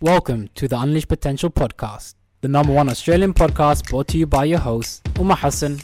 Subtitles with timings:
[0.00, 4.44] Welcome to the Unleash Potential podcast, the number one Australian podcast brought to you by
[4.44, 5.80] your hosts, Umar Hassan,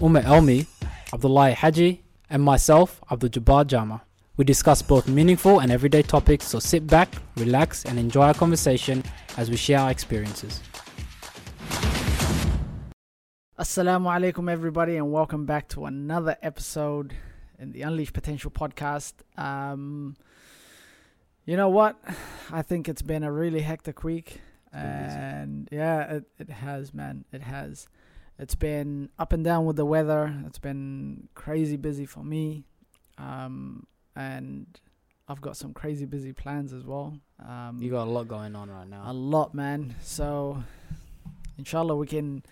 [0.00, 0.68] Umar Elmi,
[1.12, 4.00] Abdullah Haji, and myself, Abdul Jabbar Jama.
[4.36, 9.02] We discuss both meaningful and everyday topics, so sit back, relax, and enjoy our conversation
[9.36, 10.60] as we share our experiences.
[13.58, 17.12] Assalamu alaikum, everybody, and welcome back to another episode
[17.58, 19.14] in the Unleash Potential podcast.
[19.36, 20.14] Um,
[21.44, 21.96] you know what?
[22.52, 24.40] I think it's been a really hectic week,
[24.72, 25.16] been busy.
[25.18, 27.24] and yeah, it, it has, man.
[27.32, 27.88] It has.
[28.38, 30.34] It's been up and down with the weather.
[30.46, 32.64] It's been crazy busy for me,
[33.18, 33.86] um,
[34.16, 34.66] and
[35.28, 37.18] I've got some crazy busy plans as well.
[37.46, 39.02] Um, You got a lot going on right now.
[39.06, 39.94] a lot, man.
[40.00, 40.62] So,
[41.58, 42.42] inshallah, we can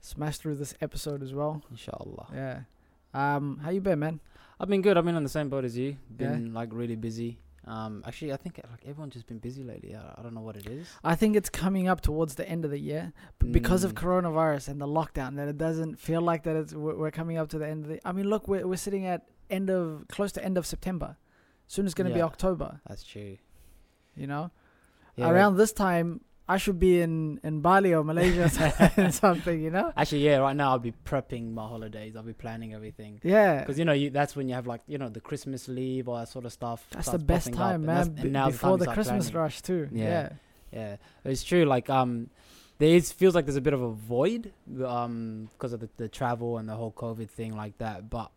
[0.00, 1.62] smash through this episode as well.
[1.70, 2.28] Inshallah.
[2.34, 2.60] Yeah.
[3.14, 4.20] Um, how you been, man?
[4.58, 4.96] I've been good.
[4.98, 5.96] I've been on the same boat as you.
[6.18, 6.28] Yeah.
[6.28, 7.38] Been like really busy.
[7.70, 9.94] Um, actually, I think like everyone's just been busy lately.
[9.94, 10.88] I, I don't know what it is.
[11.04, 14.02] I think it's coming up towards the end of the year, but because of Mm.
[14.02, 17.58] coronavirus and the lockdown, that it doesn't feel like that it's we're coming up to
[17.58, 18.00] the end of the.
[18.08, 21.16] I mean, look, we're we're sitting at end of close to end of September.
[21.68, 22.80] Soon it's gonna be October.
[22.88, 23.36] That's true.
[24.16, 24.50] You know,
[25.16, 26.22] Yeah, around this time,
[26.54, 28.44] I should be in in Bali or Malaysia
[28.98, 29.60] or something.
[29.60, 29.92] You know.
[29.96, 30.38] Actually, yeah.
[30.38, 32.16] Right now, I'll be prepping my holidays.
[32.16, 33.20] I'll be planning everything.
[33.22, 33.60] Yeah.
[33.60, 36.18] Because you know, you, that's when you have like you know the Christmas leave or
[36.18, 36.86] that sort of stuff.
[36.90, 37.96] That's the best time, and man.
[37.96, 39.42] that's- and now's before time the Christmas planning.
[39.42, 39.88] rush too.
[39.92, 40.04] Yeah.
[40.04, 40.32] Yeah.
[40.72, 41.64] Yeah, it's true.
[41.64, 42.30] Like um,
[42.78, 44.52] there is feels like there's a bit of a void
[44.84, 48.08] um because of the, the travel and the whole COVID thing like that.
[48.08, 48.30] But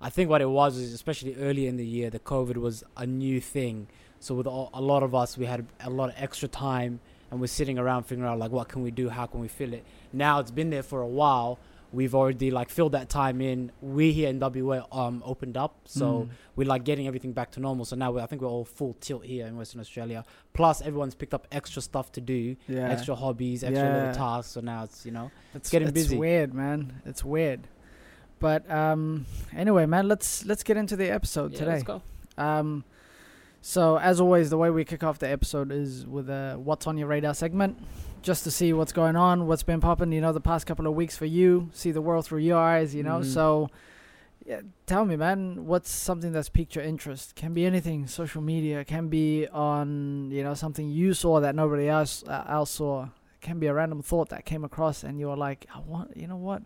[0.00, 3.06] I think what it was is especially early in the year, the COVID was a
[3.06, 3.88] new thing.
[4.20, 7.00] So with all, a lot of us, we had a lot of extra time
[7.30, 9.72] and we're sitting around figuring out like what can we do, how can we fill
[9.72, 9.84] it.
[10.12, 11.58] Now it's been there for a while.
[11.92, 13.72] We've already like filled that time in.
[13.80, 16.28] We here in WA um opened up, so Mm.
[16.54, 17.84] we're like getting everything back to normal.
[17.84, 20.24] So now I think we're all full tilt here in Western Australia.
[20.52, 22.88] Plus, everyone's picked up extra stuff to do, yeah.
[22.90, 23.96] extra hobbies, extra Yeah.
[23.96, 24.52] little tasks.
[24.52, 26.14] So now it's you know, It's getting it's busy.
[26.14, 27.02] It's weird, man.
[27.04, 27.66] It's weird.
[28.38, 31.70] But um, anyway, man, let's let's get into the episode yeah, today.
[31.72, 32.02] let's go.
[32.38, 32.84] Um,
[33.60, 36.96] so as always, the way we kick off the episode is with a "What's on
[36.98, 37.78] your radar" segment,
[38.22, 40.12] just to see what's going on, what's been popping.
[40.12, 42.94] You know, the past couple of weeks for you, see the world through your eyes.
[42.94, 43.24] You know, Mhm.
[43.26, 43.68] so
[44.46, 47.34] yeah, tell me, man, what's something that's piqued your interest?
[47.36, 48.84] Can be anything, social media.
[48.84, 53.04] Can be on you know something you saw that nobody else uh, else saw.
[53.04, 56.14] It can be a random thought that came across, and you were like, I want,
[56.14, 56.62] you know what?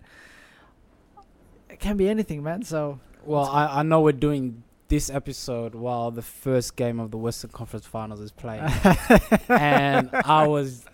[1.71, 2.63] It can be anything, man.
[2.63, 7.17] So Well, I, I know we're doing this episode while the first game of the
[7.17, 8.63] Western Conference Finals is playing,
[9.49, 10.85] and I was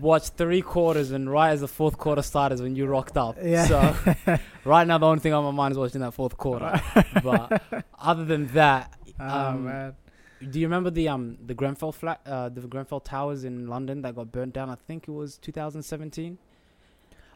[0.00, 3.36] watched three quarters, and right as the fourth quarter started, when you rocked up.
[3.42, 3.66] Yeah.
[3.66, 6.80] So right now, the only thing on my mind is watching that fourth quarter.
[7.22, 7.62] but
[7.98, 9.94] other than that, Oh um, man.
[10.50, 14.14] Do you remember the um the Grenfell flat uh the Grenfell Towers in London that
[14.14, 14.70] got burnt down?
[14.70, 16.38] I think it was 2017.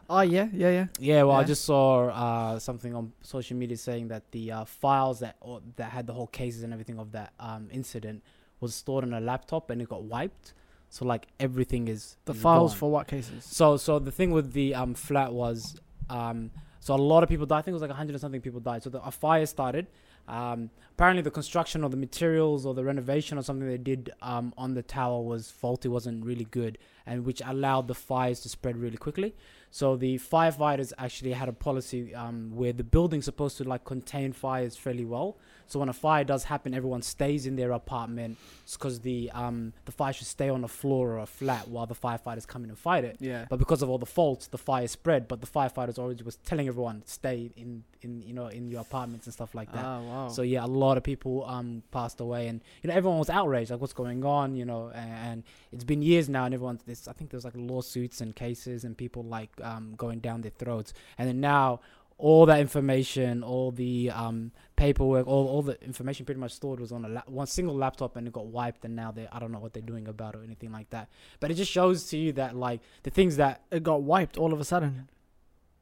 [0.09, 0.85] Oh yeah, yeah, yeah.
[0.99, 5.19] Yeah, well, I just saw uh something on social media saying that the uh, files
[5.19, 8.21] that or, that had the whole cases and everything of that um incident
[8.59, 10.53] was stored on a laptop and it got wiped.
[10.89, 12.79] So like everything is The is files gone.
[12.79, 13.43] for what cases?
[13.45, 17.45] So so the thing with the um flat was um so a lot of people
[17.45, 17.59] died.
[17.59, 18.83] I think it was like hundred and something people died.
[18.83, 19.87] So the, a fire started.
[20.25, 24.53] Um, apparently the construction or the materials or the renovation or something they did um
[24.57, 28.77] on the tower was faulty, wasn't really good, and which allowed the fires to spread
[28.77, 29.33] really quickly.
[29.73, 34.31] So the firefighters actually had a policy um, where the building's supposed to like contain
[34.31, 35.35] fires fairly well.
[35.67, 38.37] So when a fire does happen, everyone stays in their apartment
[38.71, 41.95] because the um, the fire should stay on the floor or a flat while the
[41.95, 43.17] firefighters come in and fight it.
[43.19, 43.45] Yeah.
[43.49, 45.27] But because of all the faults, the fire spread.
[45.27, 49.27] But the firefighters already was telling everyone stay in in you know in your apartments
[49.27, 49.85] and stuff like that.
[49.85, 50.27] Oh wow.
[50.27, 53.71] So yeah, a lot of people um passed away, and you know everyone was outraged,
[53.71, 57.07] like what's going on, you know, and, and it's been years now, and everyone's this.
[57.07, 60.93] I think there's like lawsuits and cases, and people like um going down their throats,
[61.17, 61.79] and then now
[62.23, 66.93] all that information, all the um paperwork, all all the information pretty much stored was
[66.93, 69.51] on a la- one single laptop, and it got wiped, and now they I don't
[69.51, 71.09] know what they're doing about it or anything like that.
[71.41, 74.53] But it just shows to you that like the things that it got wiped all
[74.53, 75.09] of a sudden.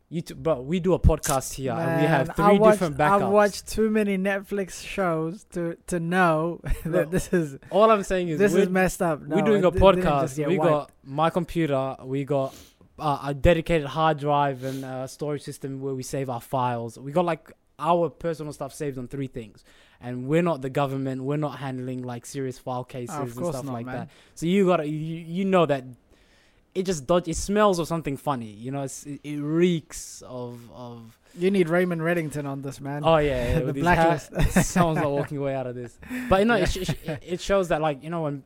[0.09, 3.21] you, t- bro, we do a podcast here, and we have three watched, different backups.
[3.21, 8.29] I've watched too many Netflix shows to to know that this is all I'm saying
[8.29, 9.21] is this is messed up.
[9.21, 10.43] we're doing a podcast.
[10.47, 10.71] We wiped.
[10.71, 11.95] got my computer.
[12.03, 12.55] We got
[13.01, 16.97] uh, a dedicated hard drive and uh storage system where we save our files.
[16.99, 19.63] We got like our personal stuff saved on three things,
[19.99, 21.23] and we're not the government.
[21.23, 23.95] We're not handling like serious file cases of and stuff not, like man.
[23.95, 24.09] that.
[24.35, 25.83] So you gotta you, you know that
[26.73, 27.27] it just dodge.
[27.27, 28.45] It smells of something funny.
[28.51, 31.17] You know, it's, it, it reeks of of.
[31.37, 33.03] You need Raymond Reddington on this, man.
[33.05, 34.29] Oh yeah, yeah The with his hat.
[34.31, 34.63] blacklist.
[34.71, 35.97] Someone's not walking away out of this.
[36.29, 36.63] But you know, Yeah.
[36.63, 38.43] it, sh- it shows that like you know when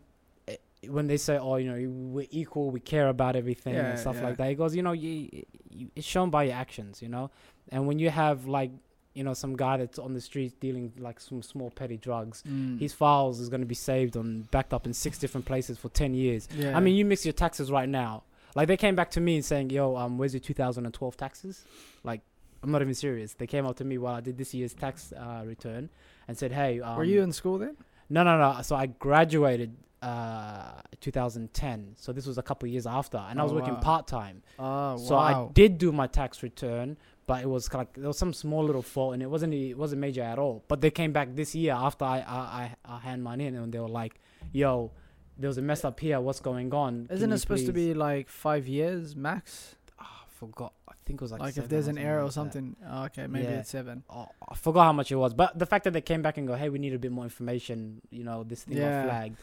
[0.89, 4.15] when they say, "Oh, you know, we're equal, we care about everything Yeah, and stuff
[4.17, 4.23] yeah.
[4.23, 5.29] like that," he goes, "You know, you,
[5.69, 7.31] you, it's shown by your actions, you know,
[7.69, 8.71] and when you have like,
[9.13, 12.79] you know, some guy that's on the streets dealing like some small petty drugs." Mm.
[12.79, 15.89] His files is going to be saved on backed up in six different places for
[15.89, 16.47] 10 years.
[16.55, 16.75] yeah.
[16.77, 18.23] I mean, you mix your taxes right now.
[18.55, 21.65] Like they came back to me and saying, "Yo, um, where's your 2012 taxes?"
[22.03, 22.21] Like,
[22.63, 23.33] I'm not even serious.
[23.33, 25.89] They came up to me while I did this year's tax uh, return
[26.27, 27.75] and said, "Hey, um, were you in school then?
[28.09, 28.61] No, no, no.
[28.61, 31.95] So I graduated uh 2010.
[31.97, 33.79] So this was a couple of years after, and I was Oh, working wow.
[33.91, 34.43] part time.
[34.59, 36.97] Oh, So I did do my tax return,
[37.27, 40.01] but it was like there was some small little fault, and it wasn't it wasn't
[40.01, 40.63] major at all.
[40.67, 42.65] But they came back this year after I I I,
[42.95, 44.13] I hand mine in, and they were like,
[44.51, 44.91] "Yo,
[45.39, 46.19] there was a mess up here.
[46.21, 49.75] What's going on?" Isn't it supposed to be like five years max?
[49.99, 50.73] Ah, I forgot.
[50.87, 52.75] I think it was like Like, if there's an error or like something.
[52.91, 53.59] Oh, okay, maybe Yeah.
[53.61, 54.03] it's seven.
[54.09, 56.47] Oh, I forgot how much it was, but the fact that they came back and
[56.47, 59.01] go, "Hey, we need a bit more information," you know, this thing Yeah.
[59.03, 59.37] got flagged.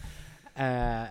[0.57, 1.09] Uh,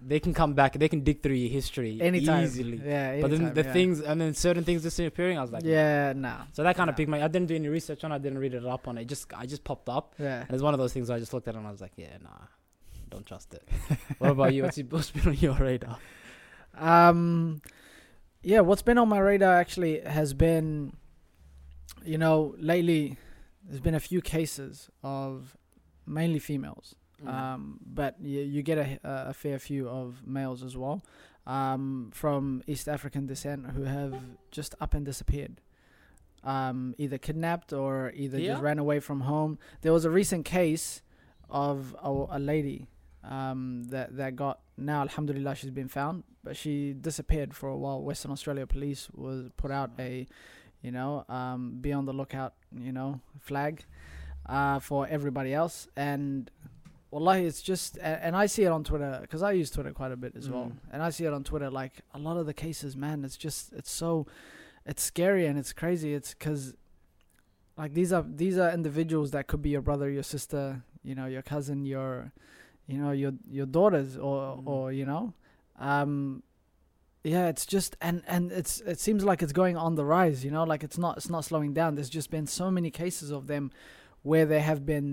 [0.00, 0.74] they can come back.
[0.78, 2.44] They can dig through your history Anytime.
[2.44, 2.76] easily.
[2.84, 3.72] Yeah, But then anytime, the yeah.
[3.72, 5.38] things, and then certain things disappearing.
[5.38, 6.42] I was like, Yeah, nah.
[6.52, 6.96] So that kind of Nah.
[6.98, 7.22] piqued my.
[7.24, 8.12] I didn't do any research on.
[8.12, 8.16] it.
[8.16, 9.06] I didn't read it up on it.
[9.06, 10.42] Just I just popped up, Yeah.
[10.42, 11.08] and it's one of those things.
[11.10, 12.28] I just looked at and I was like, yeah, nah,
[13.10, 13.66] don't trust it.
[14.18, 14.62] what about you?
[14.64, 15.98] What's, what's been on your radar?
[16.76, 17.62] Um,
[18.42, 20.92] yeah, what's been on my radar actually has been,
[22.04, 23.16] you know, lately
[23.64, 25.56] there's been a few cases of
[26.06, 27.28] mainly females, Mm.
[27.32, 31.02] um, but you, you get a, a fair few of males as well,
[31.46, 34.14] um, from East African descent who have
[34.50, 35.60] just up and disappeared.
[36.44, 38.52] Um, either kidnapped or either Yeah.
[38.52, 39.58] just ran away from home.
[39.80, 41.02] There was a recent case
[41.50, 42.86] of a, a lady
[43.24, 48.02] um, that that got now alhamdulillah she's been found but she disappeared for a while
[48.02, 50.26] western australia police was put out a
[50.82, 53.84] you know um, be on the lookout you know flag
[54.48, 56.50] uh, for everybody else and
[57.16, 60.16] wallahi it's just and i see it on twitter because i use twitter quite a
[60.24, 60.66] bit as well.
[60.66, 60.92] Mm.
[60.92, 63.72] and i see it on twitter like a lot of the cases man it's just
[63.72, 64.26] it's so
[64.90, 66.14] it's scary and it's crazy.
[66.14, 66.62] It's because
[67.76, 70.62] like these are these are individuals that could be your brother your sister
[71.02, 72.32] you know your cousin your
[72.86, 74.66] you know your your daughters or Mm.
[74.72, 75.24] or you know?
[75.78, 76.42] Um
[77.24, 80.52] yeah it's just and and it's it seems like it's going on the rise you
[80.52, 80.62] know?
[80.72, 81.96] Like it's not it's not slowing down.
[81.96, 83.64] There's just been so many cases of them
[84.22, 85.08] where they have been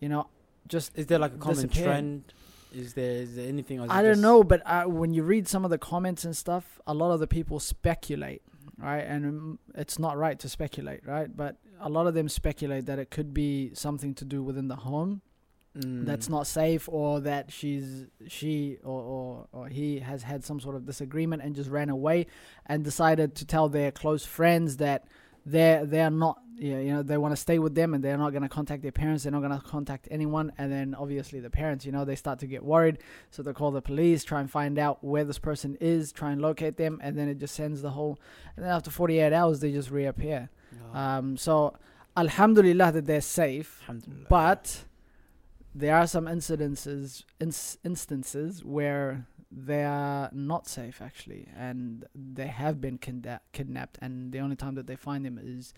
[0.00, 0.26] you know
[0.68, 1.84] just Is there like a common disappeared.
[1.86, 2.34] trend?
[2.74, 3.80] Is there is there anything?
[3.80, 6.24] Or is it I don't know, but uh, when you read some of the comments
[6.24, 8.42] and stuff, a lot of the people speculate,
[8.78, 9.04] right?
[9.06, 11.34] And um, it's not right to speculate, right?
[11.34, 14.76] But a lot of them speculate that it could be something to do within the
[14.76, 15.22] home
[15.74, 16.30] that's Mm.
[16.30, 20.84] not safe, or that she's she or, or or he has had some sort of
[20.84, 22.26] disagreement and just ran away,
[22.66, 25.04] and decided to tell their close friends that
[25.50, 28.30] they're they're not yeah, you know they want to stay with them and they're not
[28.30, 30.52] going to contact their parents they're not going to contact anyone.
[30.58, 32.98] And then obviously the parents you know they start to get worried.
[33.30, 36.42] So they call the police try and find out where this person is try and
[36.42, 36.98] locate them.
[37.02, 38.18] And then it just sends the whole
[38.56, 40.50] and then after 48 hours they just reappear.
[40.92, 41.74] Oh, um so
[42.16, 43.82] alhamdulillah that they're safe.
[44.28, 44.84] But
[45.74, 52.80] there are some incidences ins- instances where they are not safe actually and they have
[52.80, 55.72] been kidna- kidnapped and the only time that they find them is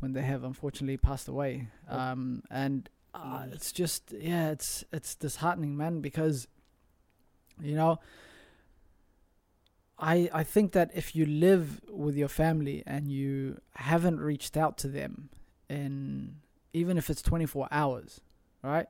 [0.00, 3.54] when they have unfortunately passed away um and uh, Mm.
[3.54, 6.46] it's just yeah it's it's disheartening man because
[7.60, 7.98] you know
[9.98, 14.78] I I think that if you live with your family and you haven't reached out
[14.78, 15.28] to them
[15.68, 16.36] in
[16.72, 18.20] even if it's 24 hours,
[18.62, 18.86] right?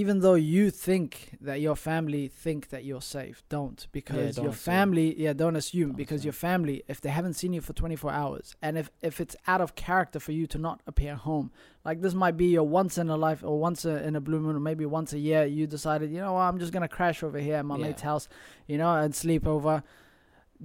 [0.00, 1.10] Even though you think
[1.40, 4.72] that your family think that you're safe, don't because don't your assume.
[4.74, 6.26] family, yeah, don't assume Don't because assume.
[6.26, 9.60] your family, if they haven't seen you for 24 hours, and if if it's out
[9.60, 11.52] of character for you to not appear home,
[11.84, 14.40] like this might be your once in a life or once a, in a blue
[14.40, 17.22] moon or maybe once a year, you decided, you know, what, I'm just gonna crash
[17.22, 17.86] over here at my Yeah.
[17.86, 18.28] mate's house,
[18.66, 19.84] you know, and sleep over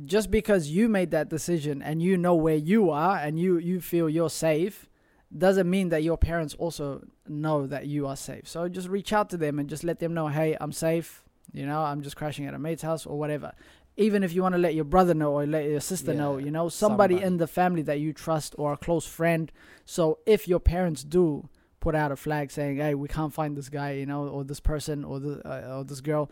[0.06, 3.80] just because you made that decision and you know where you are and you you
[3.80, 4.89] feel you're safe
[5.38, 8.48] doesn't mean that your parents also know that you are safe.
[8.48, 11.24] So just reach out to them and just let them know hey i'm safe.
[11.54, 13.54] You know i'm just crashing at a mate's house or whatever.
[13.98, 16.52] Even if you want to let your brother know or let your sister know you
[16.52, 17.28] know somebody, somebody.
[17.28, 19.52] in the family that you trust or a close friend.
[19.86, 23.70] So if your parents do put out a flag saying hey we can't find this
[23.70, 26.30] guy you know or this person or the uh, or this girl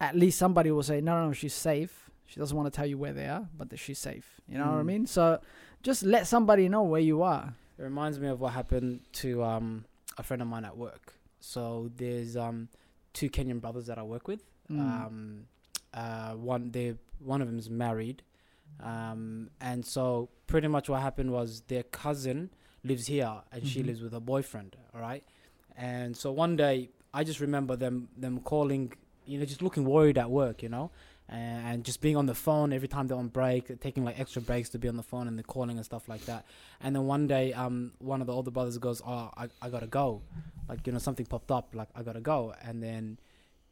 [0.00, 2.10] at least somebody will say no no no she's safe.
[2.26, 4.40] She doesn't want to tell you where they are but that she's safe.
[4.46, 4.86] You know what i Mm.
[4.86, 5.06] mean?
[5.06, 5.40] So
[5.82, 9.84] just let somebody know where you are It reminds me of what happened to um,
[10.16, 11.14] a friend of mine at work.
[11.40, 12.68] So there's um,
[13.12, 14.42] two Kenyan brothers that I work with.
[14.70, 14.78] Mm.
[14.80, 15.44] Um,
[15.94, 18.22] uh, one they one of them is married,
[18.82, 22.50] um, and so pretty much what happened was their cousin
[22.84, 23.86] lives here and she Mhm.
[23.86, 24.76] lives with her boyfriend.
[24.94, 25.24] All right,
[25.76, 28.92] and so one day I just remember them them calling,
[29.26, 30.90] you know, just looking worried at work, you know,
[31.28, 34.40] and, and just being on the phone every time they're on break, taking like extra
[34.40, 36.46] breaks to be on the phone and they're calling and stuff like that.
[36.80, 39.86] And then one day, um, one of the older brothers goes, "Oh, I, I gotta
[39.86, 40.22] go,"
[40.68, 43.18] like you know something popped up, like I gotta go, and then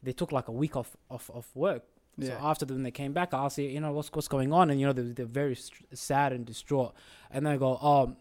[0.03, 1.85] they took like a week off off off work.
[2.19, 2.29] Yeah.
[2.29, 4.79] So after then they came back, I'll say, you know, what's what's going on, and
[4.79, 6.95] you know they're, they're very st- sad and distraught,
[7.31, 8.17] and then I go, oh.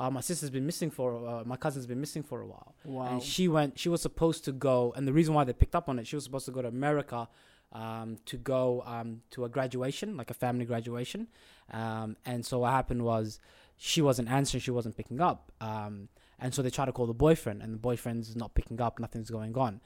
[0.00, 3.08] Uh, my sister's been missing for uh, my cousin's been missing for a while wow.
[3.10, 5.88] and she went she was supposed to go and the reason why they picked up
[5.88, 7.26] on it she was supposed to go to america
[7.72, 11.28] um, to go um, to a graduation like a family graduation
[11.72, 13.40] um, and so what happened was
[13.76, 16.08] she wasn't answering she wasn't picking up um,
[16.38, 19.30] and so they try to call the boyfriend and the boyfriend's not picking up nothing's
[19.30, 19.80] going on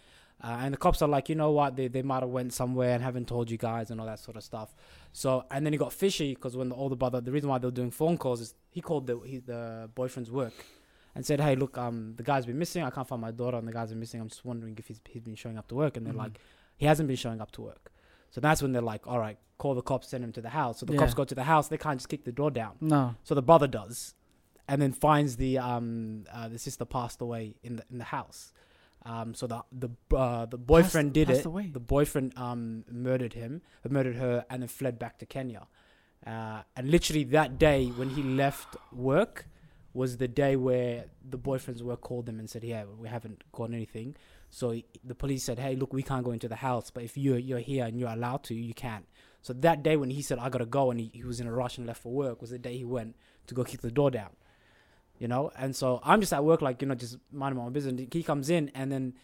[0.44, 2.90] uh, and the cops are like you know what they, they might have went somewhere
[2.94, 4.74] and haven't told you guys and all that sort of stuff
[5.12, 7.66] so and then he got fishy because when the older brother the reason why they
[7.66, 10.54] were doing phone calls is he called the he, the boyfriend's work
[11.14, 12.82] and said, "Hey, look, um, the guy's been missing.
[12.82, 14.18] I can't find my daughter, and the guy's been missing.
[14.18, 16.24] I'm just wondering if he's he's been showing up to work." And they're Mhm.
[16.24, 16.40] like,
[16.82, 17.84] "He hasn't been showing up to work."
[18.34, 20.74] So that's when they're like, "All right, call the cops, send him to the house."
[20.80, 21.64] So the cops go to the house.
[21.68, 22.74] They can't just kick the door down.
[22.94, 23.04] no.
[23.28, 24.14] So the brother does,
[24.70, 25.88] and then finds the um
[26.36, 28.40] uh, the sister passed away in the in the house.
[29.04, 29.90] Um, so the the
[30.24, 31.46] uh, the boyfriend did passed it.
[31.52, 31.66] away.
[31.80, 33.52] The boyfriend um murdered him,
[33.98, 35.64] murdered her, and then fled back to Kenya.
[36.32, 39.36] Uh, and literally that day when he left work
[39.92, 43.68] was the day where the boyfriend's work called them and said, "Yeah, we haven't got
[43.80, 44.14] anything."
[44.54, 47.38] So the police said, "Hey, look, we can't go into the house, but if you're
[47.38, 49.04] you're here and you're allowed to, you can."
[49.40, 51.52] So that day when he said, "I gotta go," and he, he was in a
[51.52, 53.16] rush and left for work, was the day he went
[53.46, 54.30] to go kick the door down.
[55.18, 57.72] You know, and so I'm just at work, like you know, just minding my own
[57.72, 58.08] business.
[58.12, 59.14] He comes in, and then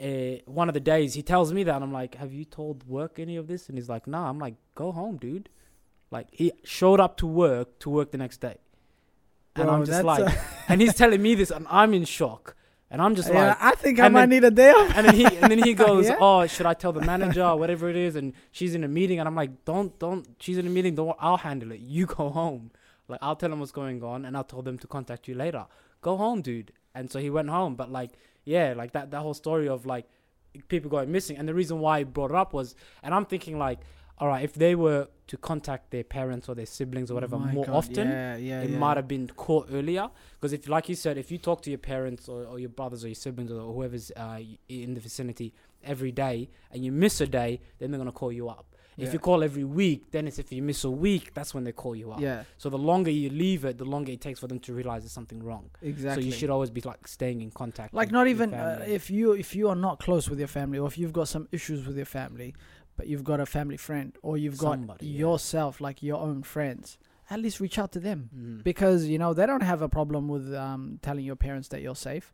[0.00, 2.86] uh, one of the days he tells me that, and I'm like, "Have you told
[2.86, 5.48] work any of this?" And he's like, "Nah." I'm like, "Go home, dude."
[6.10, 8.58] Like he showed up to work to work the next day,
[9.54, 10.36] and Bro, I'm just like,
[10.68, 12.55] and he's telling me this, and I'm in shock,
[12.90, 14.92] and I'm just yeah, like, I think I might then- need a day off.
[14.96, 16.16] and then he and then he oh, goes, Yeah?
[16.20, 19.18] "Oh, should I tell the manager or whatever it is?" And she's in a meeting,
[19.18, 20.26] and I'm like, "Don't, don't.
[20.38, 20.94] She's in a meeting.
[20.94, 21.16] Don't.
[21.18, 21.80] I'll handle it.
[21.80, 22.70] You go home.
[23.08, 25.66] Like I'll tell them what's going on, and I'll tell them to contact you later.
[26.00, 27.74] Go home, dude." And so he went home.
[27.74, 28.12] But like,
[28.44, 30.06] yeah, like that that whole story of like
[30.68, 33.58] people going missing, and the reason why I brought it up was, and I'm thinking
[33.58, 33.80] like,
[34.18, 37.52] all right, if they were to contact their parents or their siblings or whatever My
[37.52, 38.78] more God, often, Yeah, yeah, it yeah.
[38.78, 40.08] might have been caught earlier.
[40.34, 43.04] Because if like you said if you talk to your parents or, or your brothers
[43.04, 45.52] or your siblings or whoever's uh, in the vicinity
[45.84, 48.66] every day and you miss a day then they're going to call you up.
[48.98, 51.72] If you call every week then it's if you miss a week that's when they
[51.72, 52.20] call you up.
[52.20, 55.02] Yeah, so the longer you leave it the longer it takes for them to realize
[55.02, 55.68] there's something wrong.
[55.82, 56.22] Exactly.
[56.22, 59.32] so you should always be like staying in contact like not even uh, if you
[59.32, 61.96] if you are not close with your family or if you've got some issues with
[61.96, 62.54] your family
[62.96, 65.18] but you've got a family friend or you've got Somebody, yeah.
[65.20, 66.98] yourself like your own friends
[67.28, 68.62] at least reach out to them Mm.
[68.64, 71.96] because you know they don't have a problem with um, telling your parents that you're
[71.96, 72.32] safe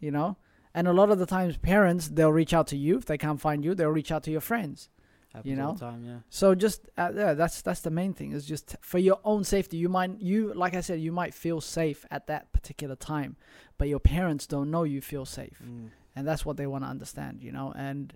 [0.00, 0.36] you know
[0.74, 3.40] and a lot of the times parents they'll reach out to you if they can't
[3.40, 4.88] find you they'll reach out to your friends
[5.34, 5.74] Happens you know?
[5.74, 9.18] time, yeah so just uh, yeah that's that's the main thing is just for your
[9.22, 12.96] own safety you might you like i said you might feel safe at that particular
[12.96, 13.36] time
[13.78, 15.90] but your parents don't know you feel safe Mm.
[16.14, 18.14] and that's what they want to understand you know and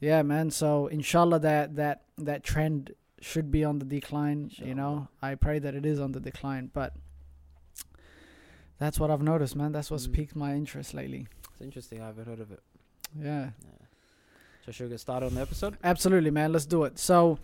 [0.00, 0.50] yeah man.
[0.50, 5.08] So inshallah that that that trend should be on the decline you know.
[5.22, 6.92] I pray that it is on the decline but
[8.78, 9.72] that's what i've noticed man.
[9.72, 10.12] That's what's Mm.
[10.12, 11.26] piqued my interest lately.
[11.52, 12.02] It's interesting.
[12.02, 12.60] I haven't heard of it.
[13.18, 13.50] Yeah.
[13.62, 13.86] Yeah.
[14.64, 15.76] so should we get started on the episode?
[15.82, 16.52] Absolutely man.
[16.52, 16.98] Let's do it.
[16.98, 17.38] So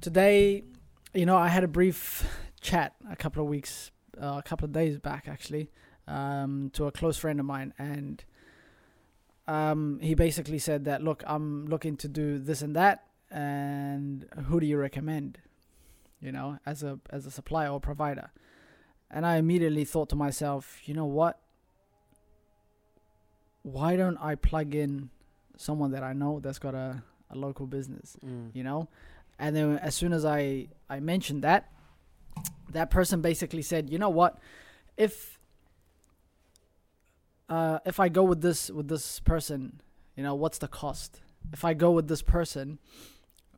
[0.00, 0.64] today
[1.14, 2.26] you know i had a brief
[2.60, 3.90] chat a couple of weeks
[4.20, 5.70] uh, a couple of days back actually
[6.08, 8.24] um, to a close friend of mine and
[9.46, 14.60] um, he basically said that look i'm looking to do this and that and who
[14.60, 15.38] do you recommend
[16.20, 18.30] you know as a as a supplier or provider?
[19.10, 21.40] And i immediately thought to myself you know what?
[23.62, 25.10] Why don't i plug in
[25.56, 28.50] someone that i know that's got a, a local business mm.
[28.54, 28.88] you know?
[29.38, 31.70] And then as soon as i i mentioned that
[32.70, 34.38] that person basically said you know what?
[34.96, 35.33] If
[37.48, 39.80] uh if i go with this with this person
[40.16, 41.20] you know what's the cost?
[41.52, 42.78] If i go with this person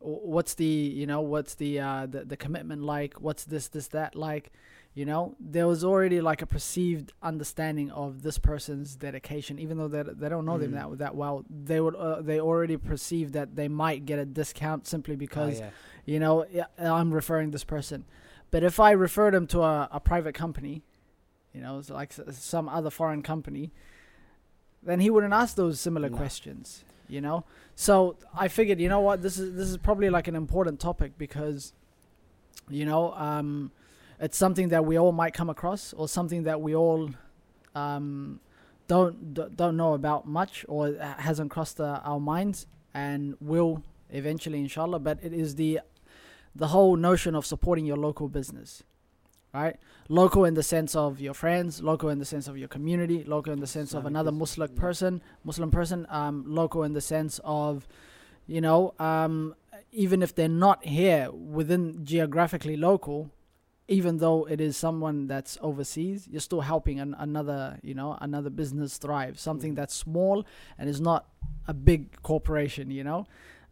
[0.01, 3.15] what's the you know what's the uh the, the commitment like?
[3.21, 4.53] What's this this that like?
[4.95, 9.59] You know there was already like a perceived understanding of this person's dedication.
[9.59, 10.75] Even though they, they don't know them Mm.
[10.93, 14.87] that that well they would uh, they already perceive that they might get a discount
[14.87, 15.71] simply Oh, because yeah.
[16.07, 16.47] you know
[16.79, 18.05] i'm referring this person.
[18.51, 20.83] But if i refer them to a, a private company
[21.57, 23.73] you know it's like some other foreign company
[24.83, 26.17] then he wouldn't ask those similar No.
[26.17, 27.39] questions you know
[27.75, 31.11] so i figured you know what this is this is probably like an important topic
[31.19, 31.73] because
[32.69, 33.71] you know um
[34.21, 37.11] it's something that we all might come across or something that we all
[37.75, 38.41] um
[38.89, 40.83] don't d- don't know about much or
[41.29, 45.81] hasn't crossed uh, our minds and will eventually inshallah but it is the
[46.55, 48.83] the whole notion of supporting your local business
[49.61, 49.77] right?
[50.09, 53.53] Local in the sense of your friends local in the sense of your community local
[53.57, 55.13] in the sense of another muslim person
[55.51, 57.89] muslim person um local in the sense of
[58.55, 59.35] you know um
[60.05, 61.25] even if they're not here
[61.59, 61.83] within
[62.13, 63.19] geographically local
[63.89, 68.51] even though it is someone that's overseas you're still helping an, another you know another
[68.63, 69.77] business thrive something Mhm.
[69.81, 70.37] that's small
[70.79, 71.21] and is not
[71.67, 73.21] a big corporation you know?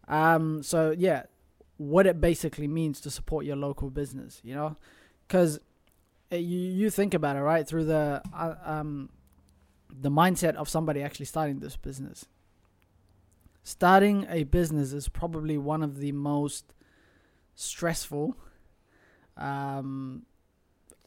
[0.09, 1.21] Um so yeah
[1.77, 4.71] what it basically means to support your local business you know?
[5.27, 5.53] Because
[6.41, 9.09] you you think about it right through the uh, um
[9.91, 12.27] the mindset of somebody actually starting this business
[13.63, 16.75] starting a business is probably one of the most
[17.55, 18.37] stressful
[19.37, 20.25] um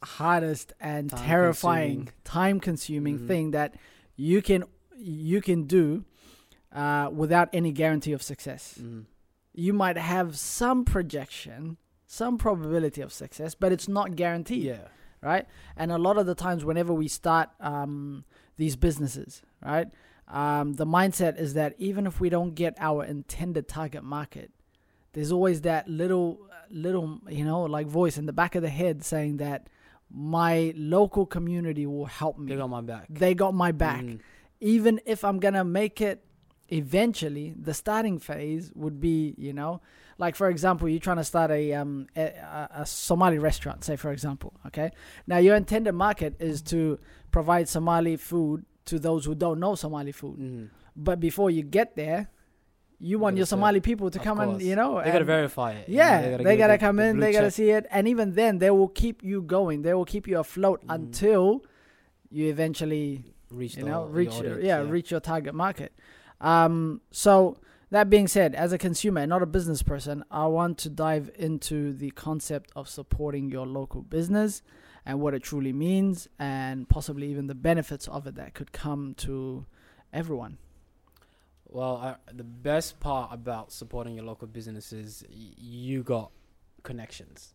[0.04, 2.14] hardest and Time terrifying consuming.
[2.24, 3.28] time consuming Mhm.
[3.28, 3.76] thing that
[4.16, 4.64] you can
[4.96, 6.06] you can do
[6.72, 9.06] uh, without any guarantee of success Mm.
[9.54, 14.88] you might have some projection some probability of success but it's not guaranteed Yeah.
[15.22, 15.46] Right?
[15.76, 18.26] And a lot of the times, whenever we start um,
[18.58, 19.88] these businesses, right,
[20.28, 24.52] um, the mindset is that even if we don't get our intended target market,
[25.14, 29.04] there's always that little, little, you know, like voice in the back of the head
[29.04, 29.68] saying that
[30.12, 32.52] my local community will help me.
[32.52, 33.08] They got my back.
[33.10, 34.04] They got my back.
[34.04, 34.20] Mm.
[34.60, 36.24] Even if I'm gonna make it
[36.70, 39.82] eventually, the starting phase would be, you know,
[40.18, 44.12] like for example, you're trying to start a um a, a- Somali restaurant, say for
[44.12, 44.92] example, okay.
[45.28, 47.00] Now your intended market is to
[47.32, 50.40] provide Somali food to those who don't know Somali food.
[50.40, 50.70] Mm.
[50.96, 52.30] But before you get there,
[53.00, 53.46] you want gotta your.
[53.46, 55.88] Somali people to come and you know They gotta verify it.
[55.90, 58.58] you know, yeah, they gotta, the- come in, they gotta see it, and even then,
[58.58, 59.84] they will keep you going.
[59.84, 60.96] They will keep you afloat Mm.
[60.96, 61.64] until
[62.32, 65.94] you eventually reach you know the reach audience, yeah, reach your target market
[66.42, 67.58] um so
[67.90, 71.30] that being said as a consumer and not a business person i want to dive
[71.38, 74.62] into the concept of supporting your local business
[75.06, 79.14] and what it truly means and possibly even the benefits of it that could come
[79.16, 79.66] to
[80.14, 80.58] everyone
[81.70, 86.32] Well, uh, the best part about supporting your local business is y- you got
[86.84, 87.54] connections,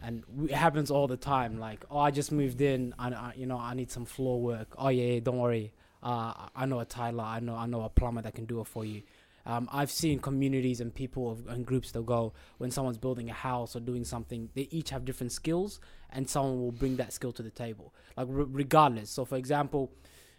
[0.00, 1.58] and it happens all the time.
[1.58, 2.94] Like, oh, I just moved in.
[2.98, 4.68] I you know, I need some floor work.
[4.78, 5.72] Oh yeah, yeah don't worry.
[6.02, 7.24] Uh, I- know a tiler.
[7.24, 9.02] I know, I know a plumber that can do it for you.
[9.44, 13.32] Um, I've seen communities and people of, and groups that go when someone's building a
[13.32, 14.50] house or doing something.
[14.54, 17.92] They each have different skills, and someone will bring that skill to the table.
[18.16, 19.10] Like re- regardless.
[19.10, 19.90] So, for example,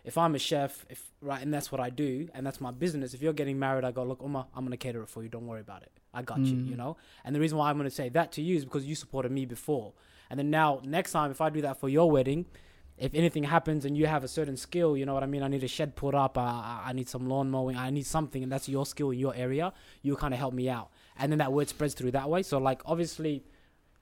[0.06, 3.13] if I'm a chef, if right, and that's what I do, and that's my business.
[3.13, 5.30] If you're getting married, I go, look, Umar, I'm gonna cater it for you.
[5.30, 5.91] Don't worry about it.
[6.13, 6.56] I got you.
[6.56, 6.69] Mm.
[6.69, 6.97] You know.
[7.26, 9.45] And the reason why I'm gonna say that to you is because you supported me
[9.45, 9.93] before.
[10.30, 12.45] And then now, next time, if I do that for your wedding,
[12.97, 15.43] if anything happens and you have a certain skill, you know what I mean.
[15.43, 16.38] I need a shed put up.
[16.38, 17.75] Uh, I need some lawn mowing.
[17.75, 19.73] I need something, and that's your skill in your area.
[20.01, 22.43] You kind of help me out, and then that word spreads through that way.
[22.43, 23.43] So like, obviously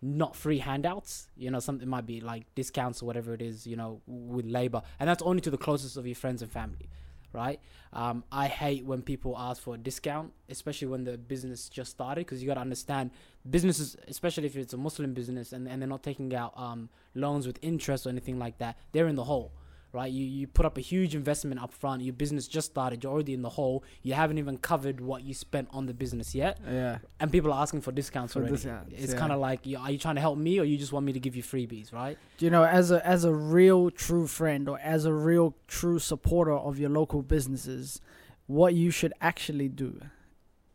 [0.02, 1.28] not free handouts.
[1.38, 3.66] You know, something might be like discounts or whatever it is.
[3.66, 6.90] You know, with labor, and that's only to the closest of your friends and family,
[7.34, 7.60] right?
[7.94, 12.26] Um, I hate when people ask for a discount, especially when the business just started,
[12.26, 13.12] because you got to understand
[13.50, 17.46] businesses, especially if it's a Muslim business and, and they're not taking out um, loans
[17.48, 19.52] with interest or anything like that, they're in the hole.
[19.94, 22.02] Right, you you put up a huge investment up front.
[22.02, 23.04] Your business just started.
[23.04, 23.84] You're already in the hole.
[24.04, 27.62] You haven't even covered what you spent on the business yet yeah and people are
[27.62, 28.56] asking for discounts For already.
[28.56, 29.20] discounts, it's yeah.
[29.20, 31.20] kind of like, are you trying to help me, or you just want me to
[31.20, 32.18] give you freebies, right?
[32.40, 36.54] You know as a as a real true friend or as a real true supporter
[36.54, 38.02] of your local businesses
[38.48, 40.02] what you should actually do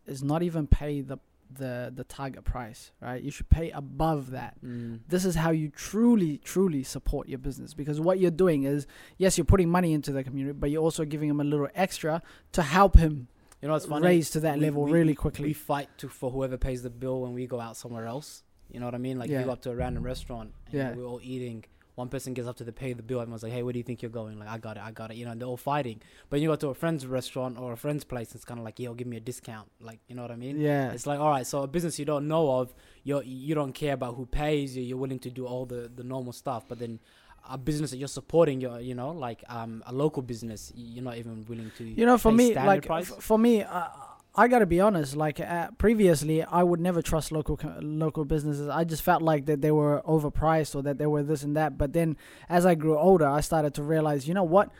[0.06, 1.18] is not even pay the
[1.58, 5.00] the the target price right you should pay above that Mm.
[5.08, 8.86] this is how you truly truly support your business because what you're doing is
[9.18, 12.22] yes you're putting money into the community but you're also giving him a little extra
[12.52, 13.28] to help him
[13.62, 14.06] You know it's funny?
[14.06, 15.46] raise to that We- level we- really quickly.
[15.48, 18.42] We fight to for whoever pays the bill when we go out somewhere else.
[18.70, 19.16] You know what I mean?
[19.18, 19.38] Like Yeah.
[19.40, 20.94] you go up to a random restaurant, and Yeah.
[20.94, 21.64] we're all eating.
[21.96, 23.20] One person gets up to the pay the bill.
[23.20, 25.10] Everyone's like, "Hey, where do you think you're going?" Like, "I got it, I got
[25.10, 26.00] it." You know, and they're all fighting.
[26.30, 28.78] But you go to a friend's restaurant or a friend's place, it's kind of like,
[28.78, 30.60] "Yo, give me a discount." Like, you know what I mean?
[30.60, 33.72] yeah It's like, all right, so a business you don't know of, you you don't
[33.72, 34.82] care about who pays you.
[34.82, 37.00] You're willing to do all the, the normal stuff, but then
[37.48, 41.16] a business that you're supporting, you're you know like um a local business, you're not
[41.16, 41.84] even willing to.
[41.84, 43.10] you know for me like price?
[43.20, 43.88] for me uh,
[44.36, 48.68] i gotta be honest like uh, previously i would never trust local local businesses.
[48.68, 51.78] I just felt like that they were overpriced or that they were this and that.
[51.78, 52.16] But then
[52.48, 54.70] as i grew older i started to realize you know what?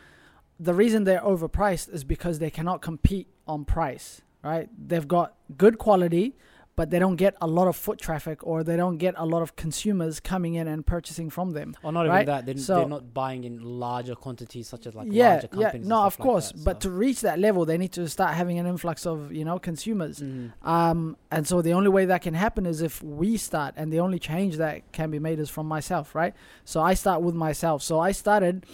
[0.59, 4.69] The reason they're overpriced is because they cannot compete on price right?
[4.79, 6.37] They've got good quality
[6.77, 9.41] but they don't get a lot of foot traffic or they don't get a lot
[9.41, 11.75] of consumers coming in and purchasing from them.
[11.83, 12.17] Or not Right?
[12.23, 12.45] even that.
[12.47, 16.03] They're, So- they're not buying in larger quantities, such as like yeah, larger yeah, no,
[16.03, 16.53] of stuff like course.
[16.53, 16.91] that, But so.
[16.91, 20.21] to reach that level, they need to start having an influx of you know consumers.
[20.21, 20.53] Mhm.
[20.67, 24.01] Um, and so the only way that can happen is if we start, and the
[24.01, 26.35] only change that can be made is from myself, right?
[26.67, 27.83] So I start with myself.
[27.83, 28.67] So I started,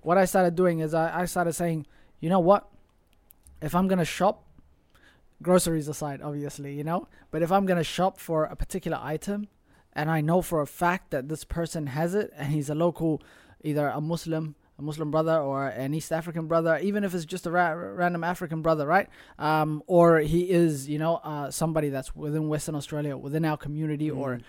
[0.00, 1.86] what I started doing is I, I started saying,
[2.20, 2.66] you know what?
[3.60, 4.44] If I'm gonna shop,
[5.42, 9.48] groceries aside, obviously, you know, but if I'm gonna shop for a particular item,
[9.92, 13.22] and I know for a fact that this person has it, and he's a local,
[13.64, 14.54] either a Muslim.
[14.78, 18.24] A Muslim brother or an East African brother, even if it's just a ra- random
[18.24, 19.10] African brother, right?
[19.38, 24.10] um, or he is, you know, uh, somebody that's within Western Australia, within our community,
[24.10, 24.42] or Mhm.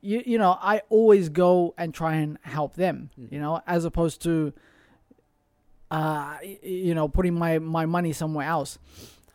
[0.00, 3.30] you, you know, I always go and try and help them, Mhm.
[3.30, 4.52] you know, as opposed to,
[5.90, 8.78] uh, you know, putting my my money somewhere else.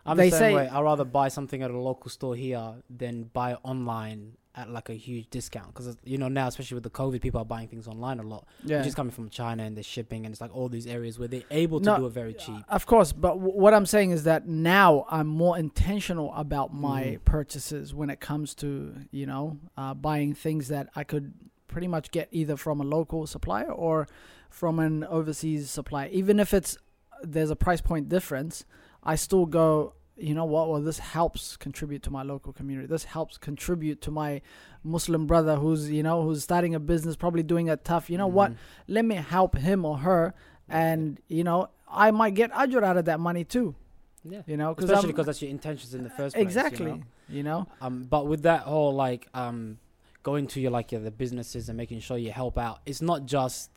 [0.06, 0.68] I'm they the same say- way.
[0.70, 4.94] I'd rather buy something at a local store here than buy online at like a
[4.94, 8.20] huge discount because you know now especially with the covid people are buying things online
[8.20, 10.68] a lot Yeah, which is coming from china and the shipping and it's like all
[10.68, 13.14] these areas where they're able to No, do it very cheap of course.
[13.14, 17.24] But w- what I'm saying is that now I'm more intentional about my Mhm.
[17.24, 21.34] purchases when it comes to you know uh, buying things that I could
[21.70, 24.06] pretty much get either from a local supplier or
[24.50, 26.10] from an overseas supplier.
[26.12, 26.78] Even if it's
[27.24, 28.66] there's a price point difference,
[29.04, 29.94] I still go.
[30.18, 30.70] You know what?
[30.70, 32.88] Well, this helps contribute to my local community.
[32.88, 34.42] This helps contribute to my
[34.84, 38.10] Muslim brother who's you know who's starting a business, probably doing it tough.
[38.10, 38.52] You know what?
[38.52, 38.56] Mhm.
[38.88, 40.34] let me help him or her
[40.70, 43.76] and you know i might get ajr out of that money too
[44.24, 47.04] yeah you know especially because that's your intentions in the first place exactly you know?
[47.28, 49.80] you know Um, but with that whole like um,
[50.24, 53.26] going to your like your, the businesses and making sure you help out, it's not
[53.26, 53.70] just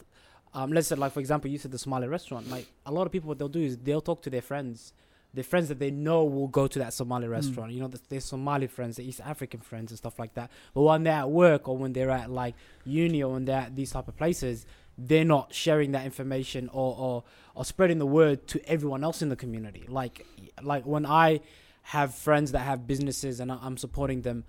[0.52, 2.48] um, let's say like for example, you said the Somali restaurant.
[2.48, 4.92] Like a lot of people, what they'll do is they'll talk to their friends,
[5.34, 7.32] their friends that they know will go to that Somali hmm.
[7.32, 7.72] restaurant.
[7.72, 10.50] You know, the, their Somali friends, the East African friends and stuff like that.
[10.72, 13.76] But when they're at work or when they're at like uni or when they're at
[13.76, 14.64] these type of places,
[14.96, 19.28] they're not sharing that information or or, or spreading the word to everyone else in
[19.28, 19.84] the community.
[19.88, 20.26] Like
[20.62, 21.40] like when I
[21.84, 24.44] have friends that have businesses and I'm supporting them.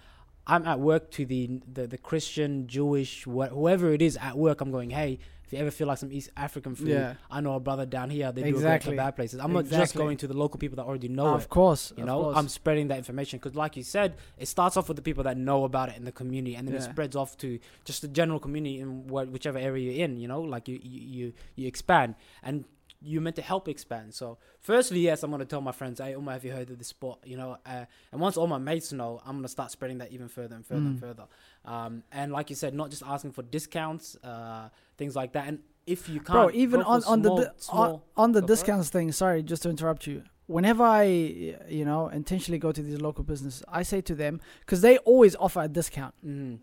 [0.48, 4.62] I'm at work to the the, the Christian, Jewish, wh- whoever it is at work.
[4.62, 7.14] I'm going, hey, if you ever feel like some East African food, Yeah.
[7.30, 8.32] I know a brother down here.
[8.32, 8.96] They Exactly.
[8.96, 9.40] do a great kebab places.
[9.40, 11.50] I'm not just going to the local people that already know of it.
[11.50, 12.38] course You of know, course.
[12.38, 15.38] I'm spreading that information because, like you said, it starts off with the people that
[15.38, 18.40] know about it in the community, and then it spreads off to just the general
[18.40, 20.18] community in wh- whichever area you're in.
[20.18, 22.66] You know, like you you you, you expand, and
[23.06, 24.14] you're meant to help expand.
[24.14, 26.88] So, firstly, yes, I'm gonna tell my friends, "Hey, Umar, have you heard of this
[26.88, 30.12] spot?" You know, uh, and once all my mates know, I'm gonna start spreading that
[30.12, 31.00] even further and further and Mm.
[31.00, 31.26] further.
[31.66, 35.60] Um, and like you said, not just asking for discounts, uh, things like that, and
[35.88, 38.48] if you can't, bro even on on the small- on, small- on the for it.
[38.48, 43.00] discounts thing sorry just to interrupt you whenever i you know intentionally go to these
[43.00, 46.58] local businesses i say to them because they always offer a discount Mhm.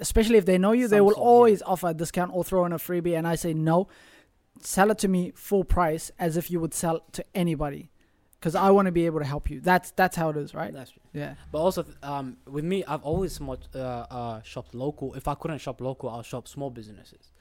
[0.00, 1.30] especially if they know you, they will sort, yeah.
[1.30, 3.16] always offer a discount or throw in a freebie.
[3.16, 3.88] And I say no,
[4.60, 7.90] sell it to me full price as if you would sell to anybody,
[8.38, 9.60] because I want to be able to help you.
[9.60, 10.72] That's that's how it is, right?
[10.72, 11.02] That's true.
[11.12, 11.34] Yeah.
[11.50, 15.14] But also, um, with me, I've always uh, uh, shopped local.
[15.14, 17.32] If I couldn't shop local, I'll shop small businesses.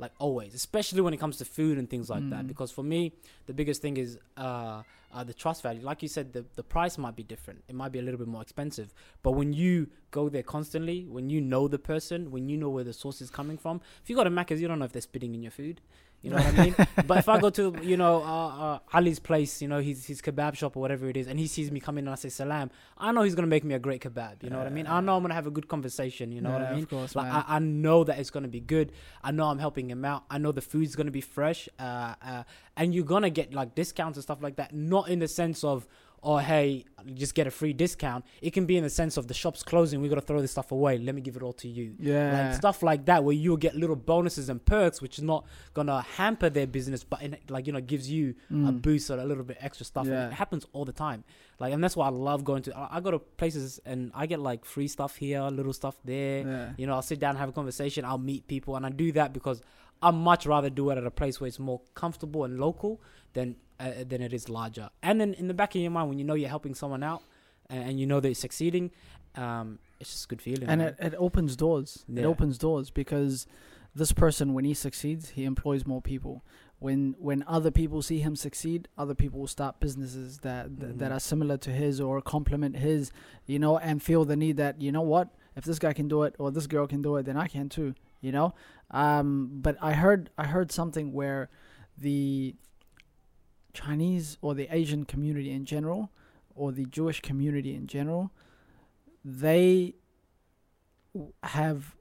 [0.00, 2.44] Like always, especially when it comes to food and things like that.
[2.44, 2.46] Mm.
[2.46, 3.12] Because for me,
[3.46, 5.82] the biggest thing is uh, uh, the trust value.
[5.82, 7.64] Like you said, the, the price might be different.
[7.66, 8.94] It might be a little bit more expensive.
[9.24, 12.84] But when you go there constantly, when you know the person, when you know where
[12.84, 15.02] the source is coming from, if you go to Macca's, you don't know if they're
[15.02, 15.80] spitting in your food.
[16.22, 16.74] You know what I mean?
[17.06, 20.20] But if I go to, you know, uh, uh, Ali's place, you know, his, his
[20.20, 22.28] kebab shop or whatever it is, and he sees me come in and I say
[22.28, 24.42] salam, I know he's going to make me a great kebab.
[24.42, 24.86] You know what I mean?
[24.88, 26.32] I know I'm going to have a good conversation.
[26.32, 26.82] You know what I mean?
[26.82, 27.44] Of course, Like man.
[27.46, 28.92] I, I know that it's gonna be good.
[29.22, 30.24] I know I'm helping him out.
[30.28, 31.68] I know the food's gonna be fresh.
[31.78, 32.42] Uh, uh,
[32.76, 34.74] and you're gonna get like discounts and stuff like that.
[34.74, 35.86] Not in the sense of,
[36.22, 38.24] oh hey, just get a free discount.
[38.42, 40.00] It can be in the sense of the shop's closing.
[40.00, 40.98] We gotta throw this stuff away.
[40.98, 41.94] Let me give it all to you.
[41.98, 42.48] yeah.
[42.48, 46.02] Like stuff like that, where you'll get little bonuses and perks, which is not gonna
[46.02, 48.82] hamper their business, but in, like you know gives you a Mm.
[48.82, 50.06] boost or a little bit extra stuff.
[50.06, 51.24] And it happens all the time.
[51.60, 52.76] Like, and that's why I love going to.
[52.76, 56.46] I, I go to places and I get like free stuff here, little stuff there.
[56.46, 56.70] Yeah.
[56.76, 58.04] You know, I'll sit down and have a conversation.
[58.04, 59.60] I'll meet people, and I do that because
[60.02, 63.00] I much rather do it at a place where it's more comfortable and local
[63.32, 64.90] than uh, than it is larger.
[65.02, 67.22] And then in the back of your mind, when you know you're helping someone out
[67.70, 68.90] and, and you know they're succeeding,
[69.36, 70.68] um, it's just a good feeling.
[70.68, 70.94] and man.
[70.98, 72.04] it, it opens doors.
[72.14, 73.46] It opens doors because
[73.94, 76.44] this person, when he succeeds, he employs more people.
[76.80, 81.10] When when other people see him succeed, other people will start businesses that th- that
[81.10, 81.16] Mhm.
[81.16, 83.10] are similar to his or complement his,
[83.46, 86.22] you know, and feel the need that you know what, if this guy can do
[86.22, 87.94] it or this girl can do it, then I can too.
[88.20, 88.54] You know,
[88.90, 91.50] um, but I heard I heard something where
[91.96, 92.54] the
[93.74, 96.10] Chinese or the Asian community in general,
[96.54, 98.32] or the Jewish community in general,
[99.24, 99.94] they
[101.42, 101.94] have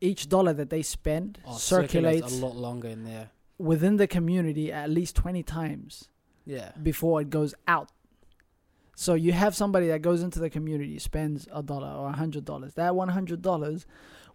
[0.00, 3.30] each dollar that they spend Oh, circulates a lot longer in there.
[3.58, 6.08] within the community at least 20 times
[6.44, 6.72] Yeah.
[6.82, 7.90] before it goes out.
[8.94, 12.44] So you have somebody that goes into the community, spends a dollar or a hundred
[12.44, 12.74] dollars.
[12.74, 13.86] That one hundred dollars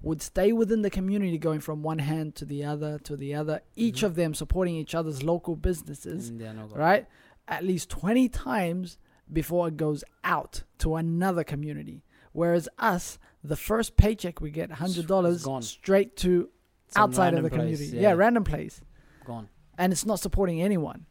[0.02, 3.62] would stay within the community, going from one hand to the other to the other.
[3.76, 4.04] Each Mhm.
[4.04, 7.08] of them supporting each other's local businesses, Mm, yeah, right?
[7.48, 8.98] At least twenty times
[9.32, 12.04] before it goes out to another community.
[12.34, 16.50] Whereas us, the first paycheck we get, hundred dollars, straight to
[16.90, 17.98] Some outside of the place, community.
[17.98, 18.82] yeah, random place
[19.26, 19.50] Gone.
[19.78, 21.06] and it's not supporting anyone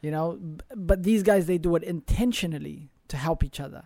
[0.00, 0.38] you know
[0.74, 3.84] but these guys they do it intentionally to help each other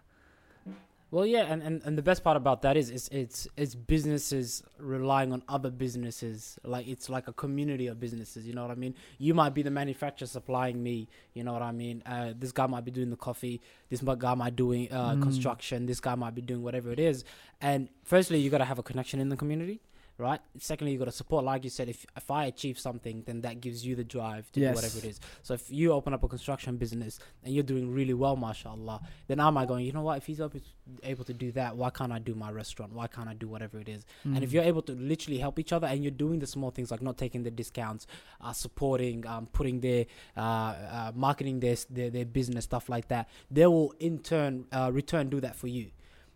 [1.14, 4.62] Well, yeah, and, and, and the best part about that is it's it's it's businesses
[4.78, 6.58] relying on other businesses.
[6.74, 8.46] Like it's like a community of businesses.
[8.46, 8.94] You know what I mean?
[9.18, 10.96] You might be the manufacturer supplying me.
[11.34, 12.02] You know what I mean?
[12.06, 13.60] Uh, this guy might be doing the coffee.
[13.90, 15.22] This guy might be doing uh, Mm.
[15.28, 15.84] construction.
[15.84, 17.24] This guy might be doing whatever it is.
[17.60, 19.76] And firstly, you gotta have a connection in the community,
[20.22, 20.40] right?
[20.58, 21.44] Secondly, you've gotta support.
[21.44, 24.60] Like you said, if if I achieve something, then that gives you the drive to
[24.60, 24.70] Yes.
[24.70, 25.20] do whatever it is.
[25.42, 29.40] So if you open up a construction business and you're doing really well, mashallah, then
[29.40, 30.18] am I going, you know what?
[30.18, 30.40] If he's
[31.02, 32.92] able to do that, why can't I do my restaurant?
[32.92, 34.04] Why can't I do whatever it is?
[34.24, 34.52] And if Mm.
[34.54, 37.18] you're able to literally help each other and you're doing the small things like not
[37.18, 38.06] taking the discounts,
[38.40, 40.06] uh, supporting, um, putting their,
[40.36, 44.90] uh, uh, marketing their, their their business stuff like that, they will in turn uh,
[44.92, 45.90] return do that for you.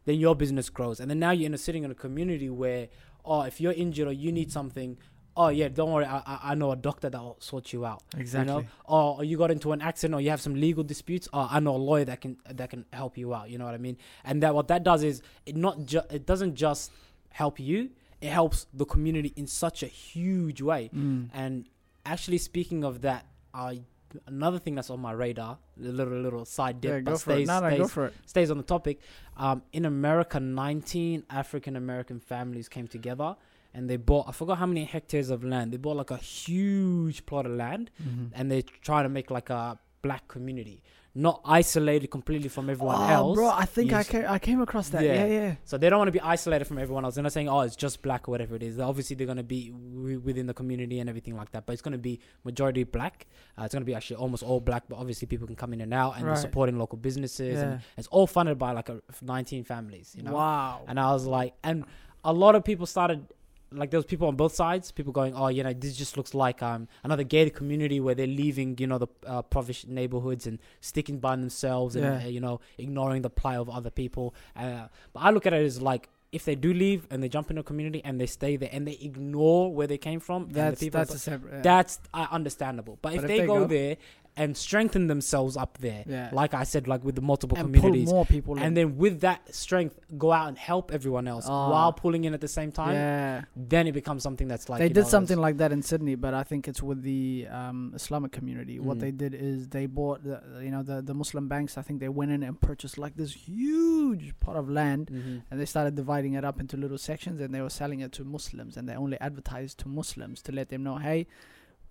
[0.05, 2.88] Then your business grows, and then now you're in a sitting in a community where,
[3.26, 4.98] oh, if you're injured or you need something.
[5.38, 6.06] Oh yeah, don't worry.
[6.06, 8.02] I, I know a doctor that will sort you out.
[8.16, 11.28] exactly You know, or you got into an accident, or you have some legal disputes.
[11.30, 13.50] Oh, I know a lawyer that can that can help you out.
[13.50, 13.98] You know what I mean?
[14.24, 16.90] And that what that does is it not ju- it doesn't just
[17.28, 17.90] help you;
[18.22, 20.88] it helps the community in such a huge way.
[20.96, 21.28] Mm.
[21.34, 21.68] And
[22.06, 23.82] actually, speaking of that, I
[24.26, 27.31] another thing that's on my radar, a little little side dip, yeah, but go for
[27.33, 27.35] it.
[27.35, 28.14] stays No, no, stays, go for it.
[28.26, 29.00] stays on the topic.
[29.37, 33.37] Um, in America, 19 African American families came together
[33.74, 35.72] and they bought, I forgot how many hectares of land.
[35.72, 38.31] They bought like a huge plot of land Mhm.
[38.35, 40.83] and they're trying to make like a black community,
[41.16, 43.35] not isolated completely from everyone oh, else.
[43.37, 45.02] bro, I think I came, I came across that.
[45.02, 45.24] Yeah.
[45.24, 45.55] Yeah, yeah.
[45.64, 47.14] So they don't want to be isolated from everyone else.
[47.14, 48.79] They're not saying, oh, it's just black or whatever it is.
[48.79, 51.64] Obviously, they're going to be w- within the community and everything like that.
[51.64, 53.26] But it's going to be majority black.
[53.59, 54.85] Uh, it's going to be actually almost all black.
[54.88, 56.35] But obviously, people can come in and out, and Right.
[56.35, 57.55] they're supporting local businesses.
[57.55, 57.62] Yeah.
[57.62, 60.14] And it's all funded by like a, 19 families.
[60.16, 60.33] You know.
[60.33, 60.85] Wow.
[60.87, 61.85] And I was like, and
[62.24, 63.26] a lot of people started,
[63.72, 64.92] like there was people on both sides.
[64.92, 68.26] People going, oh, you know, this just looks like um another gated community where they're
[68.26, 72.24] leaving, you know, the uh, provincial neighborhoods and sticking by themselves and Yeah.
[72.24, 74.35] uh, you know ignoring the plight of other people.
[74.55, 76.09] Uh, but I look at it as like.
[76.33, 78.87] If they do leave and they jump into a community and they stay there and
[78.87, 81.52] they ignore where they came from, and that's the people, that's a separate.
[81.55, 81.62] Yeah.
[81.62, 82.98] that's uh, understandable.
[83.00, 83.96] But, if, if they, they go, go- there
[84.38, 86.29] and strengthen themselves up there, yeah.
[86.33, 88.62] like I said, like with the multiple and communities, pull more people in.
[88.62, 91.70] and then with that strength go out and help everyone else Ah.
[91.70, 93.44] while pulling in at the same time yeah.
[93.57, 96.35] then it becomes something that's like they did know, something like that in Sydney, but
[96.35, 98.79] I think it's with the um, Islamic community.
[98.79, 99.01] What Mhm.
[99.01, 101.79] they did is they bought, the, you know, the, the Muslim banks.
[101.79, 105.42] I think they went in and purchased like this huge pot of land, Mhm.
[105.51, 108.25] and they started dividing it up into little sections, and they were selling it to
[108.25, 111.27] Muslims, and they only advertised to Muslims to let them know, hey,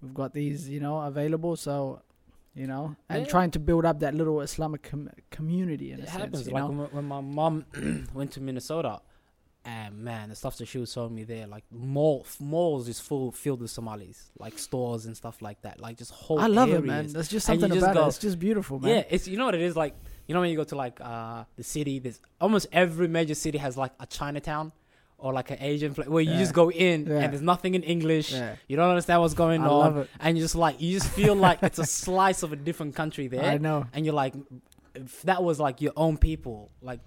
[0.01, 1.55] we've got these, you know, available.
[1.55, 2.01] So,
[2.55, 3.27] you know, and Yeah.
[3.29, 6.51] trying to build up that little Islamic com- community in it a happens sense.
[6.51, 7.65] Like when, when my mom
[8.13, 9.01] went to minnesota
[9.65, 13.31] and man the stuff that she was showing me there like mall malls is full
[13.31, 16.83] filled with somalis like stores and stuff like that like just whole I love it,
[16.85, 17.07] man.
[17.07, 18.07] That's just something just about go- it.
[18.09, 18.91] It's just beautiful, man.
[18.95, 19.95] yeah it's you know what it is like
[20.27, 23.57] you know when you go to like uh the city there's almost every major city
[23.57, 24.71] has like a chinatown
[25.25, 26.43] or like an asian place where you Yeah.
[26.45, 27.21] just go in Yeah.
[27.21, 28.55] and there's nothing in english Yeah.
[28.69, 31.57] you don't understand what's going I on and you just like you just feel like
[31.69, 33.79] it's a slice of a different country there I know.
[33.93, 34.33] and you're like
[34.93, 36.57] if that was like your own people
[36.89, 36.99] like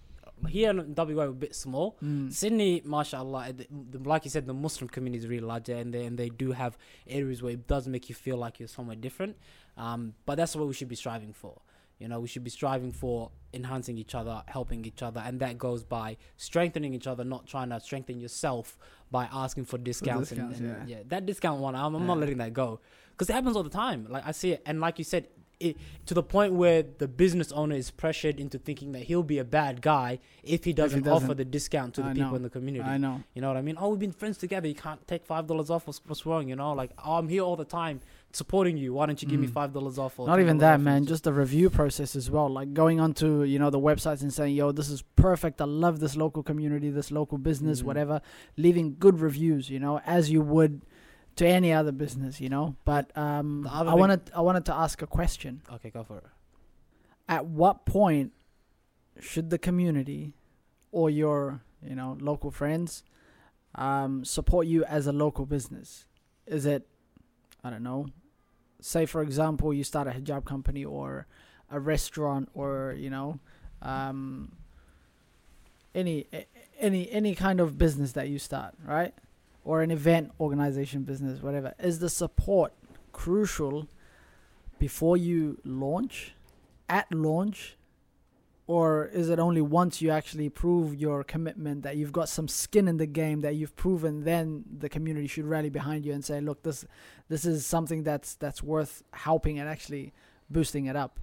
[0.56, 2.32] here in WA we're a bit small Mm.
[2.32, 5.92] Sydney mashallah the, the, like you said the Muslim community is really large there and
[5.94, 6.72] they, and they do have
[7.08, 9.36] areas where it does make you feel like you're somewhere different
[9.76, 11.54] um, but that's what we should be striving for
[11.98, 15.56] you know we should be striving for enhancing each other helping each other and that
[15.58, 18.78] goes by strengthening each other not trying to strengthen yourself
[19.10, 20.96] by asking for discounts, discounts, and, and yeah.
[20.96, 22.80] yeah that discount one I'm, I'm not letting that go
[23.10, 25.28] because it happens all the time like I see it and like you said
[25.60, 29.38] it, to the point where the business owner is pressured into thinking that he'll be
[29.38, 31.36] a bad guy if he doesn't, offer doesn't.
[31.36, 32.36] the discount to the people know.
[32.36, 32.84] in the community.
[32.84, 33.22] I know.
[33.34, 33.76] You know what I mean?
[33.78, 34.68] Oh, we've been friends together.
[34.68, 35.86] You can't take five dollars off.
[35.86, 36.48] What's, what's wrong?
[36.48, 38.00] You know, like oh, I'm here all the time
[38.32, 38.92] supporting you.
[38.92, 39.52] Why don't you give me Mm.
[39.52, 40.18] five dollars off?
[40.18, 41.06] Or Not even that, man.
[41.06, 42.48] Just the review process as well.
[42.48, 45.60] Like going onto you know the websites and saying, "Yo, this is perfect.
[45.60, 47.84] I love this local community, this local business, Mhm.
[47.84, 48.20] whatever."
[48.56, 50.82] Leaving good reviews, you know, as you would
[51.36, 52.74] to any other business, you know.
[52.84, 55.62] But um, I wanted I wanted to ask a question.
[55.72, 56.24] okay, go for it.
[57.28, 58.32] At what point
[59.20, 60.34] should the community
[60.92, 63.04] or your you know local friends
[63.74, 66.06] um, support you as a local business?
[66.46, 66.86] Is it
[67.64, 68.06] I don't know.
[68.80, 71.26] Say for example, you start a hijab company or
[71.70, 73.40] a restaurant or you know
[73.82, 74.52] um,
[75.94, 76.26] any
[76.78, 79.14] any any kind of business that you start, right?
[79.64, 81.74] Or an event organization business, whatever.
[81.78, 82.72] Is the support
[83.12, 83.88] crucial
[84.78, 86.34] before you launch,
[86.88, 87.76] at launch,
[88.68, 92.86] or is it only once you actually prove your commitment that you've got some skin
[92.86, 96.40] in the game that you've proven then the community should rally behind you and say
[96.40, 96.84] look this
[97.28, 100.12] this is something that's that's worth helping and actually
[100.50, 101.18] boosting it up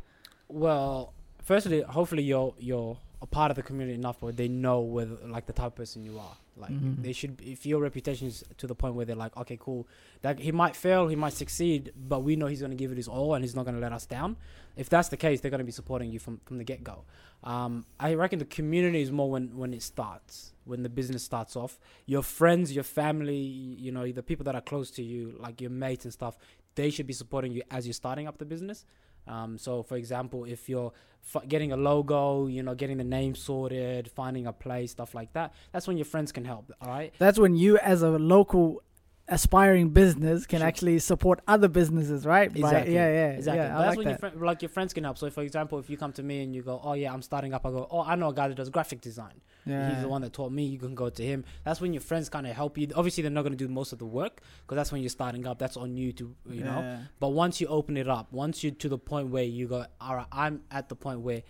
[0.47, 5.15] Well, firstly, hopefully you're you're a part of the community enough where they know whether
[5.27, 6.37] like the type of person you are.
[6.57, 7.03] Like Mhm.
[7.03, 9.87] they should, if your reputation is to the point where they're like, okay, cool,
[10.21, 13.07] that he might fail, he might succeed, but we know he's gonna give it his
[13.07, 14.37] all and he's not gonna let us down.
[14.75, 17.03] If that's the case, they're gonna be supporting you from from the get go.
[17.43, 21.55] Um, I reckon the community is more when when it starts, when the business starts
[21.55, 21.79] off.
[22.05, 25.71] Your friends, your family, you know, the people that are close to you, like your
[25.71, 26.37] mates and stuff,
[26.75, 28.85] they should be supporting you as you're starting up the business.
[29.27, 30.91] Um, so, for example, if you're
[31.35, 35.33] f- getting a logo, you know, getting the name sorted, finding a place, stuff like
[35.33, 36.71] that, that's when your friends can help.
[36.81, 37.13] All right.
[37.17, 38.81] that's when you as a local
[39.27, 40.67] aspiring business can Sure.
[40.67, 42.93] actually support other businesses right By- Exactly.
[42.93, 43.59] yeah yeah Exactly.
[43.63, 44.11] yeah that's like when that.
[44.11, 45.17] your friend, like your friends can help.
[45.17, 47.51] So, for example, if you come to me and you go, "Oh yeah, I'm starting
[47.53, 49.41] up," I go, "Oh, I know a guy that does graphic design.
[49.65, 51.43] yeah He's the one that taught me." You can go to him.
[51.63, 52.87] That's when your friends kind of help you.
[52.95, 55.47] Obviously, they're not going to do most of the work because that's when you're starting
[55.47, 55.57] up.
[55.57, 56.99] That's on you to, you know.
[57.19, 60.15] But once you open it up, once you're to the point where you go, all
[60.17, 61.41] right, I'm at the point where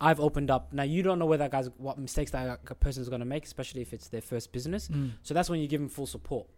[0.00, 0.72] I've opened up.
[0.72, 3.44] Now you don't know where that guy's what mistakes that person is going to make,
[3.44, 4.88] especially if it's their first business.
[4.88, 5.12] Mm.
[5.22, 6.48] So that's when you give them full support.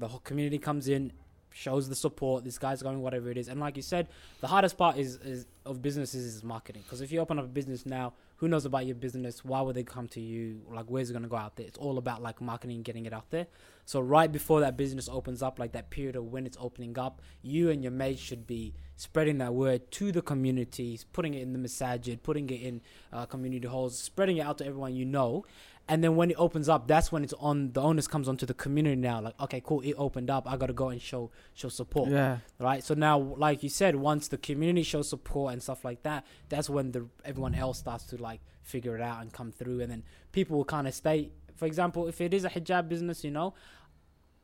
[0.00, 1.12] The whole community comes in,
[1.52, 2.44] shows the support.
[2.44, 4.08] This guy's going whatever it is, and like you said,
[4.40, 6.82] the hardest part is, is of businesses is marketing.
[6.82, 9.44] Because if you open up a business now, who knows about your business?
[9.44, 10.62] Why would they come to you?
[10.72, 11.66] Like, where's it gonna go out there?
[11.66, 13.46] It's all about like marketing, and getting it out there.
[13.84, 17.20] So right before that business opens up, like that period of when it's opening up,
[17.42, 21.52] you and your mates should be spreading that word to the communities, putting it in
[21.52, 22.80] the masajid, putting it in
[23.12, 25.44] uh, community halls, spreading it out to everyone you know.
[25.88, 27.72] And then when it opens up, that's when it's on.
[27.72, 29.20] The onus comes onto the community now.
[29.20, 30.50] Like, okay, cool, it opened up.
[30.50, 32.84] I gotta go and show show support yeah right?
[32.84, 36.70] So now, like you said, once the community shows support and stuff like that, that's
[36.70, 40.04] when the everyone else starts to like figure it out and come through, and then
[40.32, 41.32] people will kind of stay.
[41.56, 43.54] For example, if it is a hijab business, you know,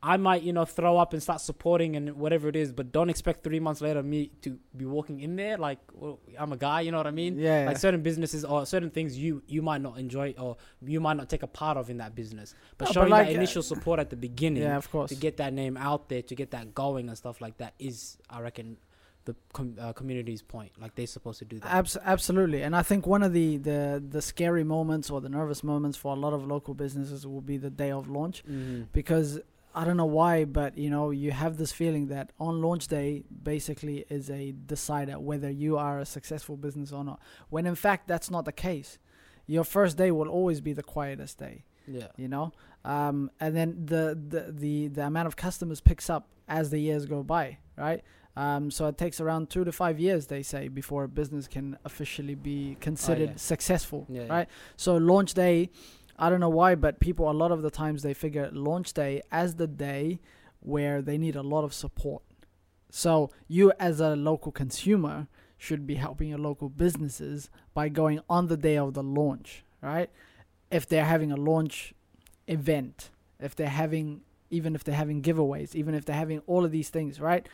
[0.02, 3.10] I might you know throw up and start supporting and whatever it is, but don't
[3.10, 6.82] expect three months later me to be walking in there like well, I'm a guy.
[6.82, 7.38] You know what I mean?
[7.38, 11.16] yeah Like certain businesses or certain things you you might not enjoy or you might
[11.16, 13.38] not take a part of in that business, but No, but showing like, that uh,
[13.38, 16.34] initial support at the beginning yeah of course to get that name out there, to
[16.34, 18.76] get that going and stuff like that is, I reckon,
[19.24, 20.72] the com- uh, community's point.
[20.80, 21.72] Like they're supposed to do that.
[21.72, 25.62] Abs- absolutely, and I think one of the, the the scary moments or the nervous
[25.62, 28.84] moments for a lot of local businesses will be the day of launch mm-hmm.
[28.92, 29.40] because
[29.80, 33.24] I don't know why, but you know you have this feeling that on launch day
[33.42, 37.18] basically is a decider whether you are a successful business or not.
[37.50, 38.98] When in fact that's not the case.
[39.48, 42.08] Your first day will always be the quietest day Yeah.
[42.16, 42.46] you know
[42.84, 47.06] um, and then the, the the the amount of customers picks up as the years
[47.06, 48.02] go by right
[48.36, 51.78] um, so it takes around two to five years they say before a business can
[51.84, 53.36] officially be considered yeah.
[53.52, 54.32] successful Yeah, yeah.
[54.36, 55.70] right so launch day
[56.18, 59.22] i don't know why but people a lot of the times they figure launch day
[59.30, 60.20] as the day
[60.60, 62.22] where they need a lot of support
[62.90, 68.46] so you as a local consumer should be helping your local businesses by going on
[68.46, 70.10] the day of the launch right
[70.70, 71.94] if they're having a launch
[72.46, 76.70] event, if they're having even if they're having giveaways, even if they're having all of
[76.70, 77.48] these things, right?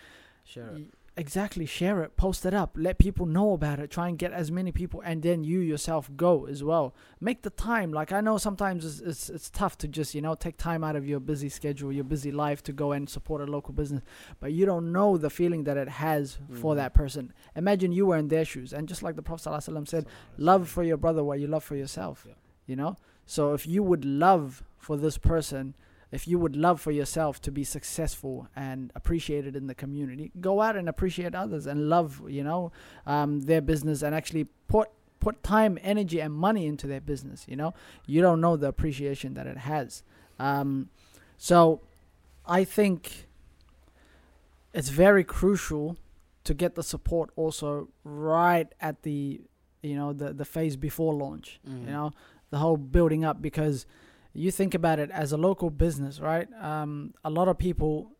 [0.45, 0.77] Sure.
[1.15, 4.51] Exactly, share it, post it up, let people know about it, try and get as
[4.51, 6.95] many people, and then you yourself go as well.
[7.21, 7.93] Make the time.
[7.93, 10.97] Like I know sometimes it's, it's it's tough to just you know take time out
[10.97, 14.03] of your busy schedule, your busy life to go and support a local business,
[14.41, 16.77] but you don't know the feeling that it has for Mhm.
[16.77, 17.35] that person.
[17.57, 20.07] Imagine you were in their shoes, and just like the Prophet ﷺ said,
[20.39, 22.35] love for your brother what you love for yourself Yeah.
[22.67, 22.97] you know
[23.27, 25.75] so if you would love for this person
[26.13, 30.61] if you would love for yourself to be successful and appreciated in the community go
[30.61, 32.71] out and appreciate others and love you know
[33.07, 34.89] um, their business and actually put
[35.21, 37.73] put time energy and money into their business you know
[38.07, 40.03] you don't know the appreciation that it has
[40.39, 40.89] um,
[41.39, 41.81] so
[42.47, 43.27] i think
[44.73, 45.97] it's very crucial
[46.45, 49.41] to get the support also right at the
[49.83, 51.87] you know the the phase before launch Mhm.
[51.87, 52.11] you know
[52.51, 53.87] the whole building up because
[54.35, 58.13] you think about it as a local business right um, a lot of people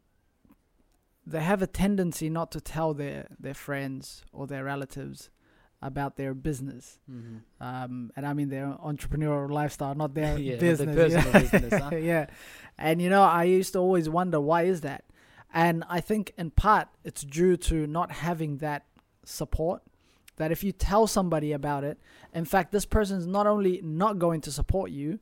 [1.27, 5.31] they have a tendency not to tell their their friends or their relatives
[5.83, 7.01] about their business.
[7.11, 7.63] Mm-hmm.
[7.63, 10.97] Um, and I mean their entrepreneurial lifestyle, not their Yeah, not business.
[10.97, 11.23] their you know?
[11.23, 11.97] personal business, huh?
[11.97, 12.27] yeah.
[12.79, 15.05] And you know, I used to always wonder why is that?
[15.53, 18.87] And I think in part it's due to not having that
[19.25, 19.83] support.
[20.37, 21.99] That if you tell somebody about it,
[22.33, 25.19] in fact, this person's not only not going to support you,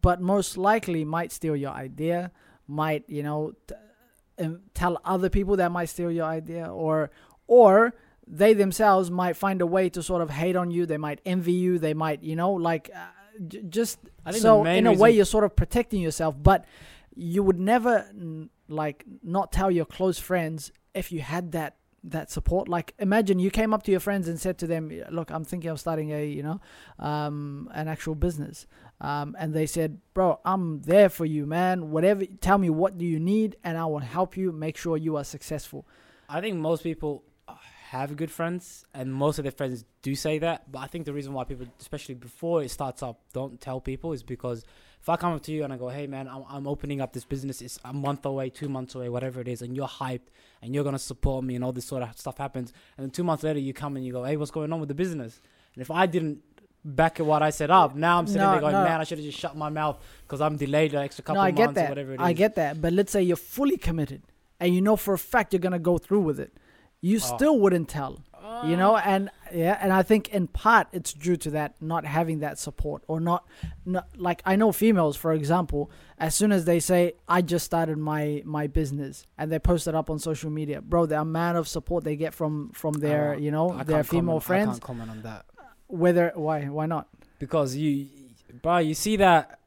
[0.00, 2.32] but most likely might steal your idea,
[2.66, 3.74] might you know t-
[4.38, 7.10] um, tell other people that might steal your idea, or
[7.46, 7.94] or
[8.26, 10.86] they themselves might find a way to sort of hate on you.
[10.86, 11.78] They might envy you.
[11.78, 13.06] They might you know like uh,
[13.46, 16.34] j- just I think so the main in a way you're sort of protecting yourself,
[16.40, 16.64] but
[17.14, 21.76] you would never n- like not tell your close friends if you had that
[22.10, 22.68] that support.
[22.68, 25.70] Like imagine you came up to your friends and said to them look i'm thinking
[25.70, 26.60] of starting a you know
[26.98, 28.66] um an actual business.
[29.00, 31.90] Um and they said bro i'm there for you man.
[31.90, 35.16] Whatever tell me what do you need and i will help you make sure you
[35.16, 35.86] are successful.
[36.28, 37.24] I think most people
[37.90, 40.70] have good friends, and most of their friends do say that.
[40.70, 44.12] But I think the reason why people, especially before it starts up, don't tell people
[44.12, 44.62] is because
[45.00, 47.12] if I come up to you and I go, "Hey, man, I'm, I'm opening up
[47.12, 47.60] this business.
[47.62, 50.28] It's a month away, two months away, whatever it is," and you're hyped
[50.62, 53.24] and you're gonna support me, and all this sort of stuff happens, and then two
[53.24, 55.40] months later you come and you go, "Hey, what's going on with the business?"
[55.74, 56.42] And if I didn't
[56.84, 58.84] back at what I set up, now I'm sitting No, there going, no.
[58.84, 61.46] "Man, I should have just shut my mouth because I'm delayed an extra couple no
[61.46, 63.22] i of get months or that whatever it is." i get that but let's say
[63.22, 64.22] you're fully committed
[64.60, 66.52] and you know for a fact you're gonna go through with it
[67.00, 67.36] you Oh.
[67.36, 68.22] still wouldn't tell
[68.64, 72.40] you know and yeah and i think in part it's due to that not having
[72.40, 73.46] that support or not,
[73.84, 77.96] not like i know females for example as soon as they say i just started
[77.98, 81.68] my my business and they post it up on social media bro the amount of
[81.68, 84.82] support they get from from their you know I their female comment- I friends can't
[84.82, 85.44] comment on that.
[85.86, 87.06] whether why why not
[87.38, 88.06] because you,
[88.62, 89.57] bro, you see that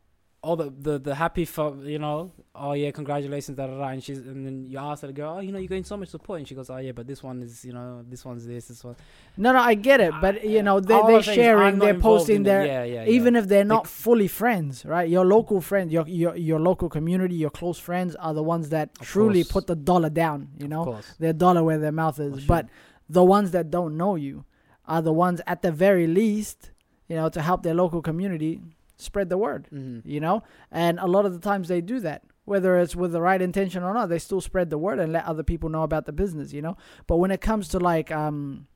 [0.43, 4.03] all the the the happy for you know, oh yeah, congratulations, da da da, and
[4.03, 6.09] she's and then you ask her to go, oh, you know, you're getting so much
[6.09, 8.67] support, and she goes, oh yeah, but this one is, you know, this one's this,
[8.67, 8.95] this one.
[9.37, 11.99] no no i get it but you know they, they're I'm saying is sharing they're
[11.99, 13.41] posting in their yeah, yeah, even yeah.
[13.41, 15.07] if they're not fully friends, right?
[15.07, 18.95] Your local friends, your your your local community, your close friends are the ones that
[18.99, 19.51] truly course.
[19.51, 20.49] put the dollar down.
[20.57, 22.39] You know, course, their dollar where their mouth is.
[22.39, 22.47] Sure.
[22.47, 22.69] But
[23.07, 24.45] the ones that don't know you
[24.85, 26.71] are the ones, at the very least,
[27.07, 28.61] you know, to help their local community
[29.01, 29.67] spread the word.
[29.69, 32.23] hmm You know, and a lot of the times they do that.
[32.45, 35.25] Whether it's with the right intention or not, they still spread the word and let
[35.25, 36.53] other people know about the business.
[36.53, 36.77] You know,
[37.07, 38.67] but when it comes to like, um,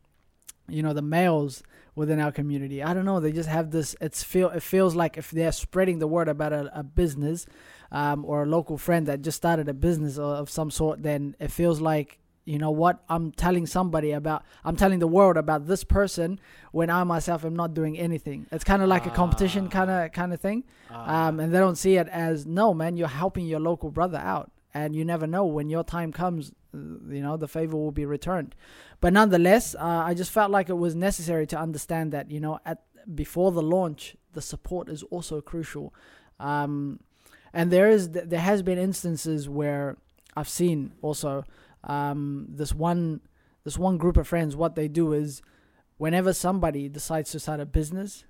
[0.68, 1.64] you know, the males
[1.96, 3.20] within our community, I don't know.
[3.20, 3.96] They just have this.
[4.00, 4.50] It's feel.
[4.50, 7.46] It feels like if they're spreading the word about a, a business,
[7.92, 11.52] um, or a local friend that just started a business of some sort, then it
[11.52, 14.44] feels like you know what I'm telling somebody about.
[14.64, 16.40] I'm telling the world about this person
[16.72, 18.46] when I myself am not doing anything.
[18.52, 21.28] It's kind of like a competition kind of kind of thing Ah.
[21.28, 24.52] um, and they don't see it as no man you're helping your local brother out
[24.74, 26.78] and you never know when your time comes uh,
[27.16, 28.54] you know the favor will be returned
[29.02, 32.60] but nonetheless uh, i just felt like it was necessary to understand that you know
[32.66, 32.84] at
[33.24, 35.92] before the launch the support is also crucial
[36.40, 37.00] um,
[37.54, 39.98] and there is there has been instances where
[40.38, 41.44] i've seen also
[41.86, 43.22] um, this one
[43.64, 45.42] this one group of friends what they do is
[45.98, 48.26] whenever somebody decides to start a business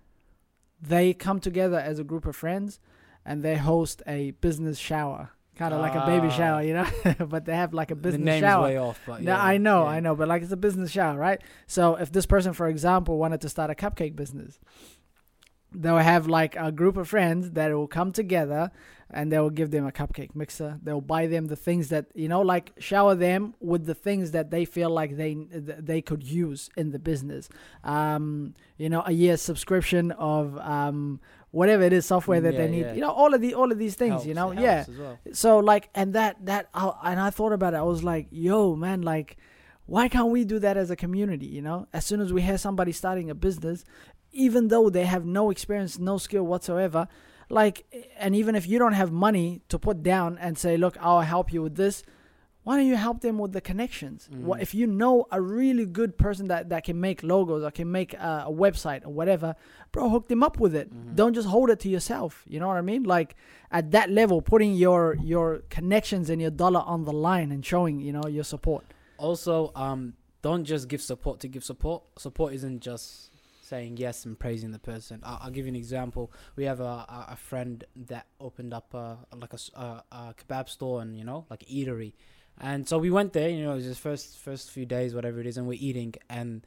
[0.81, 2.79] they come together as a group of friends
[3.25, 6.37] and they host a business shower kind of like a baby Ah.
[6.37, 6.87] shower you know
[7.27, 9.57] but they have like a business the name's shower way off, but no, yeah, I
[9.57, 9.89] know, yeah.
[9.89, 11.41] I know, but like it's a business shower, right?
[11.65, 14.59] So if this person, for example, wanted to start a cupcake business,
[15.81, 18.71] they'll have like a group of friends that will come together
[19.11, 20.79] and they will give them a cupcake mixer.
[20.81, 24.49] They'll buy them the things that you know, like shower them with the things that
[24.51, 25.35] they feel like they
[25.91, 27.47] they could use in the business.
[27.83, 31.19] Um, you know, a year subscription of um
[31.51, 32.81] whatever it is software that Yeah, they need.
[32.81, 32.93] yeah.
[32.93, 34.25] You know, all of the all of these things.
[34.25, 35.19] you know, yeah well.
[35.31, 38.75] so like and that that I, and i thought about it i was like yo
[38.75, 39.37] man like
[39.85, 42.57] why can't we do that as a community you know as soon as we hear
[42.57, 43.85] somebody starting a business
[44.45, 47.07] even though they have no experience no skill whatsoever
[47.49, 47.85] like
[48.23, 51.51] and even if you don't have money to put down and say look i'll help
[51.53, 52.03] you with this
[52.63, 54.63] why don't you help them with the connections what Mm.
[54.65, 58.11] if you know a really good person that, that can make logos or can make
[58.15, 59.49] a, a website or whatever
[59.91, 61.15] bro hook them up with it Mhm.
[61.19, 63.35] don't just hold it to yourself you know what i mean like
[63.71, 65.01] at that level putting your
[65.33, 68.83] your connections and your dollar on the line and showing you know your support
[69.17, 70.01] Also, um,
[70.47, 71.99] don't just give support to give support.
[72.25, 73.31] Support isn't just
[73.65, 75.19] saying yes and praising the person.
[75.23, 76.31] I'll, I'll give you an example.
[76.55, 79.59] We have a, a, a friend that opened up a, like a,
[80.11, 82.13] a- kebab store and you know like eatery,
[82.59, 83.49] and so we went there.
[83.49, 86.13] You know, it was his first first few days, whatever it is, and we're eating
[86.29, 86.65] and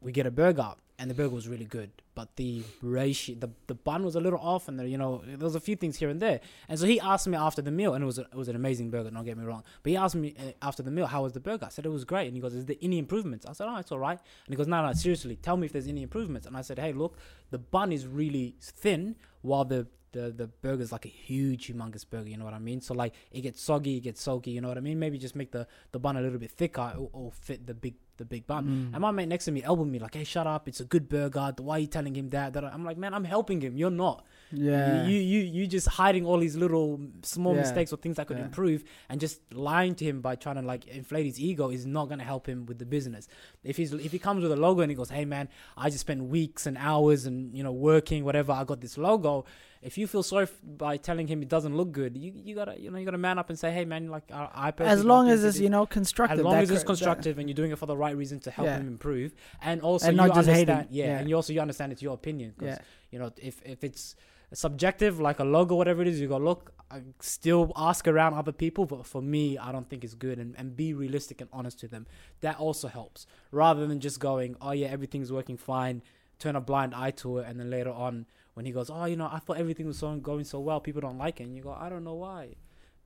[0.00, 1.90] we get a burger and the burger was really good.
[2.14, 5.38] But the ratio, the the bun was a little off, and the, you know there
[5.38, 6.40] was a few things here and there.
[6.68, 8.54] And so he asked me after the meal, and it was a, it was an
[8.54, 9.10] amazing burger.
[9.10, 11.40] Don't get me wrong, but he asked me uh, after the meal how was the
[11.40, 11.66] burger.
[11.66, 13.76] I said it was great, and he goes, "Is there any improvements?" I said, "Oh,
[13.76, 16.46] it's all right." And he goes, "No, no, seriously, tell me if there's any improvements."
[16.46, 17.16] And I said, "Hey, look,
[17.50, 22.28] the bun is really thin, while the the the burger's like a huge, humongous burger.
[22.28, 22.80] You know what I mean?
[22.80, 24.50] So like it gets soggy, it gets soaky.
[24.52, 24.98] You know what I mean?
[24.98, 27.94] Maybe just make the the bun a little bit thicker or, or fit the big
[28.18, 28.66] the big bun.
[28.66, 28.92] Mm.
[28.94, 30.68] And my mate next to me elbowed me like, "Hey, shut up!
[30.68, 31.54] It's a good burger.
[31.58, 33.76] Why are you telling him that?" that I'm like, "Man, I'm helping him.
[33.76, 34.24] You're not.
[34.52, 35.06] yeah.
[35.06, 37.62] You, you you just hiding all these little small Yeah.
[37.62, 38.44] mistakes or things that could Yeah.
[38.44, 42.10] improve, and just lying to him by trying to like inflate his ego is not
[42.10, 43.28] gonna help him with the business.
[43.64, 46.00] If he's if he comes with a logo and he goes, "Hey, man, I just
[46.00, 48.52] spent weeks and hours and you know working whatever.
[48.52, 49.46] I got this logo."
[49.82, 52.80] If you feel sorry f- by telling him it doesn't look good, you, you gotta
[52.80, 55.04] you know you gotta man up and say, "Hey, man, like I, I personally as
[55.04, 56.38] long as it's you know constructive.
[56.38, 58.38] as long as it's cor- that- constructive and you're doing it for the right reason
[58.40, 58.76] to help Yeah.
[58.78, 60.70] him improve, and also And you not just hating.
[60.70, 61.18] understand, yeah, Yeah.
[61.18, 62.54] and you also you understand it's your opinion.
[62.56, 62.78] 'cause, Yeah.
[63.10, 64.14] you know, if if it's
[64.54, 66.72] subjective, like a logo, whatever it is, you go look.
[66.90, 70.54] I still ask around other people, but for me, I don't think it's good, and
[70.58, 72.06] and be realistic and honest to them.
[72.40, 76.02] That also helps, rather than just going, oh yeah, everything's working fine,
[76.38, 79.16] turn a blind eye to it, and then later on, when he goes, oh, you
[79.16, 81.76] know, I thought everything was going so well, people don't like it, and you go,
[81.78, 82.54] I don't know why.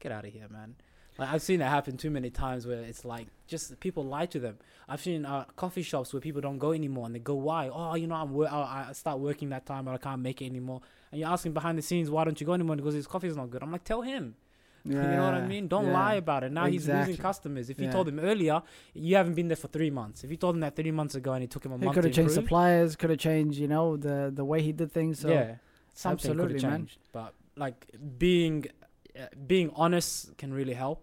[0.00, 0.76] Get out of here, man.
[1.18, 4.38] Like I've seen that happen too many times where it's like just people lie to
[4.38, 4.58] them.
[4.88, 7.70] I've seen uh, coffee shops where people don't go anymore and they go, "Why?
[7.72, 10.46] Oh, you know, I'm wor- I start working that time, but I can't make it
[10.46, 13.36] anymore." And you're asking behind the scenes, "Why don't you go anymore?" Because his coffee's
[13.36, 13.62] not good.
[13.62, 14.34] I'm like, tell him.
[14.88, 15.68] You know what I mean?
[15.68, 15.92] Don't Yeah.
[15.92, 16.52] lie about it.
[16.52, 17.70] Now he's losing customers.
[17.70, 17.92] If you Yeah.
[17.92, 18.62] told him earlier,
[18.94, 20.24] you haven't been there for three months.
[20.24, 21.94] If you told him that three months ago and it took him a He month
[21.94, 22.96] could have changed suppliers.
[22.96, 25.20] Could have changed, you know, the the way he did things.
[25.20, 25.56] So yeah,
[25.92, 26.78] something could have Absolutely, man.
[26.80, 26.98] changed.
[27.12, 27.78] But like
[28.18, 28.66] being
[29.18, 31.00] uh, being honest can really help.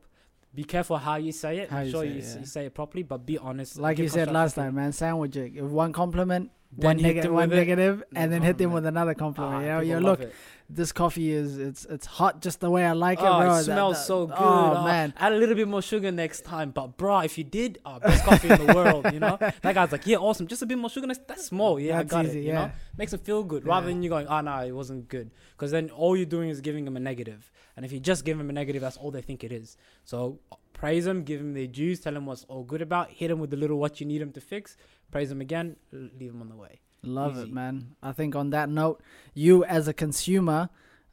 [0.56, 1.70] Be careful how you say it.
[1.72, 2.40] How Make you sure say you, it, yeah.
[2.42, 3.80] you say it properly, but be honest.
[3.80, 5.60] like you said last time, man, sandwich it.
[5.64, 8.86] One compliment, one, hit neg- them one negative, mm, and then oh, hit them with
[8.86, 9.66] another compliment.
[9.70, 10.34] Ah, you know, look, it.
[10.70, 13.56] this coffee is it's it's hot just the way I like it, Oh, bro.
[13.56, 14.38] it smells that- so oh, good.
[14.40, 17.44] Oh, Oh, man, Add a little bit more sugar next time, but bro, if you
[17.44, 19.38] did, oh, best coffee in the world, you know.
[19.62, 20.48] That guy's like, yeah, awesome.
[20.48, 21.08] Just a bit more sugar.
[21.08, 21.80] Next, that's small.
[21.80, 22.44] Yeah, That's I got easy, it.
[22.44, 22.66] You yeah.
[22.68, 23.94] know, makes him feel good rather Yeah.
[23.94, 25.32] than you going, ah, oh no, it wasn't good.
[25.56, 27.14] Because then all you're doing is giving him a negative.
[27.14, 29.78] negative, and if you just give him a negative, that's all they think it is.
[30.04, 30.40] So
[30.84, 33.50] praise him, give him their dues, tell him what's all good about, hit him with
[33.50, 34.76] the little what you need him to fix,
[35.12, 36.82] praise him again, leave him on the way.
[37.04, 37.96] Love it, man.
[38.04, 39.02] I think on that note,
[39.34, 40.70] you as a consumer,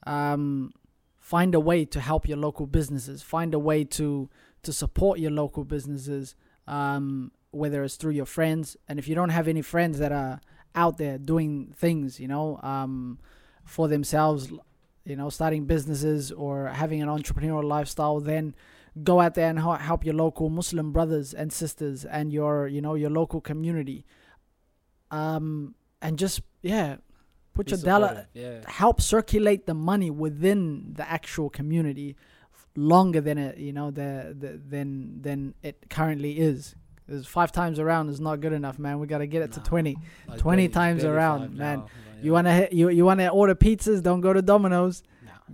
[0.08, 0.72] um,
[1.20, 3.22] find a way to help your local businesses.
[3.22, 4.28] Find a way to
[4.64, 6.34] to support your local businesses,
[6.66, 8.76] um, whether it's through your friends.
[8.88, 10.40] And if you don't have any friends that are
[10.74, 13.20] out there doing things, you know, um,
[13.64, 14.50] for themselves,
[15.04, 18.54] you know, starting businesses or having an entrepreneurial lifestyle, then
[19.02, 22.94] go out there and help your local Muslim brothers and sisters and your, you know,
[22.94, 24.04] your local community.
[25.10, 26.96] Um, and just yeah,
[27.54, 28.60] put Be your dollar Yeah.
[28.66, 32.16] help circulate the money within the actual community
[32.76, 36.74] longer than it you know the, the than than it currently is.
[37.26, 39.00] Five times around is not good enough, man.
[39.00, 39.64] We gotta get it to Nah.
[39.66, 39.96] twenty.
[40.28, 41.82] Like 20 barely- times barely around, man.
[42.22, 44.00] You wanna hit, you you wanna order pizzas?
[44.02, 45.02] Don't go to Domino's.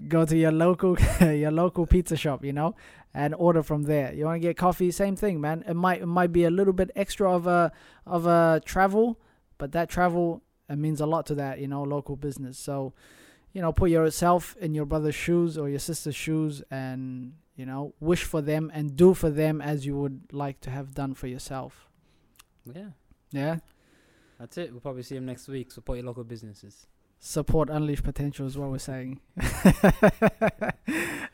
[0.08, 2.74] Go to your local your local pizza shop, you know,
[3.16, 4.12] and order from there.
[4.12, 4.90] You wanna get coffee?
[4.90, 5.64] Same thing, man.
[5.66, 7.72] It might it might be a little bit extra of a
[8.06, 9.18] of a travel,
[9.58, 12.58] but that travel it means a lot to that you know local business.
[12.58, 12.92] So,
[13.52, 17.94] you know, put yourself in your brother's shoes or your sister's shoes, and you know,
[18.00, 21.26] wish for them and do for them as you would like to have done for
[21.26, 21.88] yourself.
[22.72, 22.90] Yeah.
[23.32, 23.56] Yeah.
[24.38, 24.70] That's it.
[24.70, 25.72] We'll probably see him next week.
[25.72, 26.86] Support your local businesses.
[27.18, 29.20] Support unleash potential is what we're saying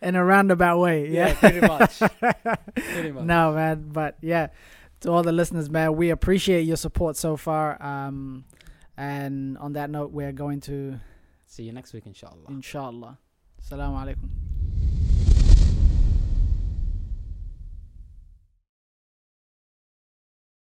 [0.02, 1.98] in a roundabout way yeah, Yeah, pretty much.
[2.74, 3.24] Pretty much.
[3.24, 4.48] no man but yeah
[5.00, 8.44] to all the listeners man we appreciate your support so far um
[8.96, 10.98] and on that note we're going to
[11.46, 12.48] See you next week, inshallah.
[12.48, 13.18] inshallah
[13.60, 14.28] assalamu alaikum